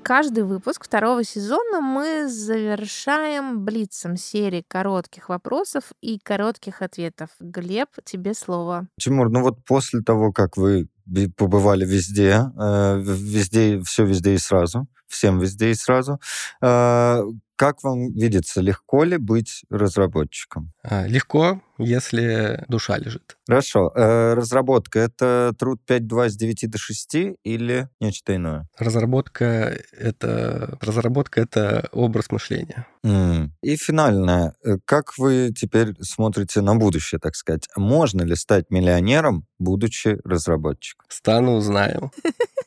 Каждый 0.02 0.42
выпуск 0.42 0.84
второго 0.84 1.22
сезона 1.22 1.80
мы 1.80 2.28
завершаем 2.28 3.64
блицем 3.64 4.16
серии 4.16 4.64
коротких 4.66 5.28
вопросов 5.28 5.84
и 6.00 6.18
коротких 6.18 6.82
ответов. 6.82 7.30
Глеб, 7.38 7.88
тебе 8.04 8.34
слово. 8.34 8.88
Тимур, 8.98 9.30
ну 9.30 9.42
вот 9.42 9.64
после 9.64 10.02
того, 10.02 10.32
как 10.32 10.56
вы 10.56 10.88
побывали 11.36 11.84
везде, 11.84 12.50
э, 12.58 13.00
везде, 13.02 13.80
все 13.82 14.04
везде 14.04 14.34
и 14.34 14.38
сразу, 14.38 14.86
всем 15.08 15.38
везде 15.38 15.70
и 15.70 15.74
сразу, 15.74 16.20
э, 16.62 17.22
как 17.56 17.82
вам 17.84 18.12
видится, 18.12 18.60
легко 18.60 19.04
ли 19.04 19.18
быть 19.18 19.62
разработчиком? 19.70 20.72
А, 20.82 21.06
легко, 21.06 21.60
если 21.82 22.64
душа 22.68 22.98
лежит. 22.98 23.36
Хорошо. 23.46 23.92
Э, 23.94 24.34
разработка— 24.34 24.98
это 25.00 25.54
труд 25.58 25.80
5.2 25.86 26.28
с 26.28 26.36
9 26.36 26.70
до 26.70 26.78
6 26.78 27.16
или 27.44 27.88
нечто 28.00 28.34
иное? 28.36 28.68
Разработка— 28.78 29.78
это, 29.92 30.78
разработка— 30.80 31.40
это 31.42 31.88
образ 31.92 32.30
мышления. 32.30 32.86
Mm. 33.04 33.48
И 33.62 33.76
финальное. 33.76 34.54
Э, 34.64 34.76
как 34.84 35.18
вы 35.18 35.52
теперь 35.56 35.94
смотрите 36.00 36.60
на 36.60 36.74
будущее, 36.74 37.18
так 37.18 37.34
сказать? 37.34 37.68
Можно 37.76 38.22
ли 38.22 38.36
стать 38.36 38.70
миллионером, 38.70 39.46
будучи 39.58 40.18
разработчиком? 40.24 41.06
Стану, 41.08 41.54
узнаем. 41.54 42.10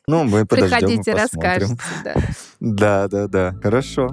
Ну, 0.07 0.23
мы 0.23 0.45
подождем 0.45 0.79
Приходите, 0.79 1.13
расскажете. 1.13 1.77
Да, 2.59 3.07
да, 3.07 3.27
да. 3.27 3.55
Хорошо. 3.61 4.09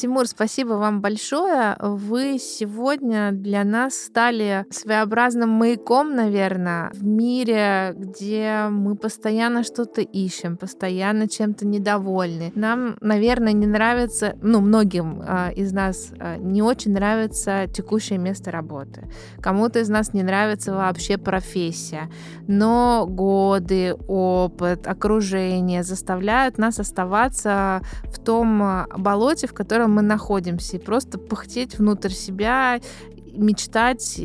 Тимур, 0.00 0.26
спасибо 0.26 0.72
вам 0.74 1.02
большое. 1.02 1.76
Вы 1.78 2.38
сегодня 2.38 3.32
для 3.32 3.64
нас 3.64 3.96
стали 3.96 4.64
своеобразным 4.70 5.50
маяком, 5.50 6.14
наверное, 6.14 6.90
в 6.94 7.04
мире, 7.04 7.92
где 7.94 8.68
мы 8.70 8.96
постоянно 8.96 9.62
что-то 9.62 10.00
ищем, 10.00 10.56
постоянно 10.56 11.28
чем-то 11.28 11.66
недовольны. 11.66 12.50
Нам, 12.54 12.96
наверное, 13.02 13.52
не 13.52 13.66
нравится, 13.66 14.38
ну, 14.40 14.62
многим 14.62 15.20
э, 15.20 15.52
из 15.52 15.70
нас 15.74 16.12
э, 16.18 16.38
не 16.38 16.62
очень 16.62 16.94
нравится 16.94 17.66
текущее 17.66 18.18
место 18.18 18.50
работы. 18.50 19.06
Кому-то 19.42 19.80
из 19.80 19.90
нас 19.90 20.14
не 20.14 20.22
нравится 20.22 20.72
вообще 20.72 21.18
профессия. 21.18 22.10
Но 22.48 23.06
годы, 23.06 23.94
опыт, 24.08 24.86
окружение 24.86 25.82
заставляют 25.82 26.56
нас 26.56 26.80
оставаться 26.80 27.82
в 28.04 28.18
том 28.18 28.86
болоте, 28.96 29.46
в 29.46 29.52
котором 29.52 29.89
мы 29.90 30.02
находимся, 30.02 30.76
и 30.76 30.80
просто 30.80 31.18
пыхтеть 31.18 31.78
внутрь 31.78 32.10
себя, 32.10 32.80
мечтать, 33.32 34.20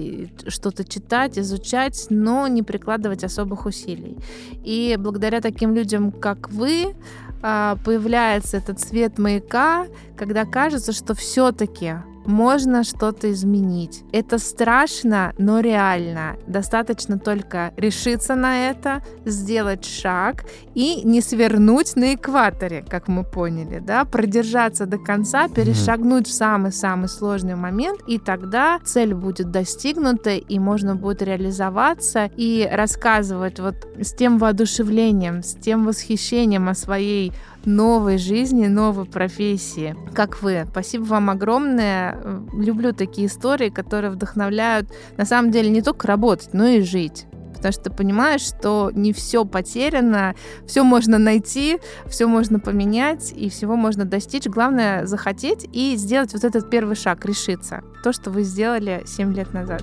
что-то 0.47 0.83
читать, 0.83 1.37
изучать, 1.37 2.07
но 2.09 2.47
не 2.47 2.63
прикладывать 2.63 3.23
особых 3.23 3.65
усилий. 3.65 4.17
И 4.63 4.95
благодаря 4.99 5.41
таким 5.41 5.73
людям, 5.75 6.11
как 6.11 6.49
вы, 6.49 6.95
а, 7.41 7.77
появляется 7.85 8.57
этот 8.57 8.79
свет 8.79 9.17
маяка, 9.19 9.87
когда 10.17 10.45
кажется, 10.45 10.91
что 10.91 11.13
все-таки 11.13 11.95
можно 12.25 12.83
что-то 12.83 13.31
изменить. 13.31 14.03
Это 14.11 14.37
страшно, 14.37 15.33
но 15.37 15.59
реально. 15.59 16.37
Достаточно 16.47 17.19
только 17.19 17.73
решиться 17.77 18.35
на 18.35 18.69
это, 18.69 19.03
сделать 19.25 19.85
шаг 19.85 20.45
и 20.73 21.01
не 21.03 21.21
свернуть 21.21 21.95
на 21.95 22.15
экваторе, 22.15 22.85
как 22.87 23.07
мы 23.07 23.23
поняли, 23.23 23.79
да, 23.79 24.05
продержаться 24.05 24.85
до 24.85 24.97
конца, 24.97 25.47
перешагнуть 25.47 26.27
в 26.27 26.33
самый-самый 26.33 27.09
сложный 27.09 27.55
момент, 27.55 28.01
и 28.07 28.19
тогда 28.19 28.79
цель 28.83 29.13
будет 29.13 29.51
достигнута, 29.51 30.31
и 30.31 30.59
можно 30.59 30.95
будет 30.95 31.21
реализоваться 31.21 32.29
и 32.35 32.67
рассказывать 32.71 33.59
вот 33.59 33.87
с 33.99 34.13
тем 34.13 34.37
воодушевлением, 34.37 35.43
с 35.43 35.55
тем 35.55 35.85
восхищением 35.85 36.69
о 36.69 36.75
своей 36.75 37.33
новой 37.65 38.17
жизни, 38.17 38.67
новой 38.67 39.05
профессии, 39.05 39.95
как 40.13 40.41
вы. 40.41 40.65
Спасибо 40.69 41.03
вам 41.03 41.29
огромное. 41.29 42.17
Люблю 42.53 42.93
такие 42.93 43.27
истории, 43.27 43.69
которые 43.69 44.11
вдохновляют 44.11 44.89
на 45.17 45.25
самом 45.25 45.51
деле 45.51 45.69
не 45.69 45.81
только 45.81 46.07
работать, 46.07 46.49
но 46.53 46.65
и 46.67 46.81
жить 46.81 47.27
потому 47.65 47.81
что 47.81 47.89
ты 47.89 47.89
понимаешь, 47.89 48.41
что 48.41 48.91
не 48.93 49.11
все 49.11 49.43
потеряно, 49.43 50.35
все 50.67 50.83
можно 50.83 51.17
найти, 51.17 51.79
все 52.05 52.27
можно 52.27 52.59
поменять, 52.59 53.33
и 53.35 53.49
всего 53.49 53.75
можно 53.75 54.05
достичь. 54.05 54.45
Главное 54.45 55.07
захотеть 55.07 55.67
и 55.73 55.95
сделать 55.95 56.33
вот 56.33 56.43
этот 56.43 56.69
первый 56.69 56.95
шаг, 56.95 57.25
решиться. 57.25 57.83
То, 58.03 58.13
что 58.13 58.29
вы 58.29 58.43
сделали 58.43 59.01
7 59.07 59.33
лет 59.33 59.51
назад. 59.51 59.81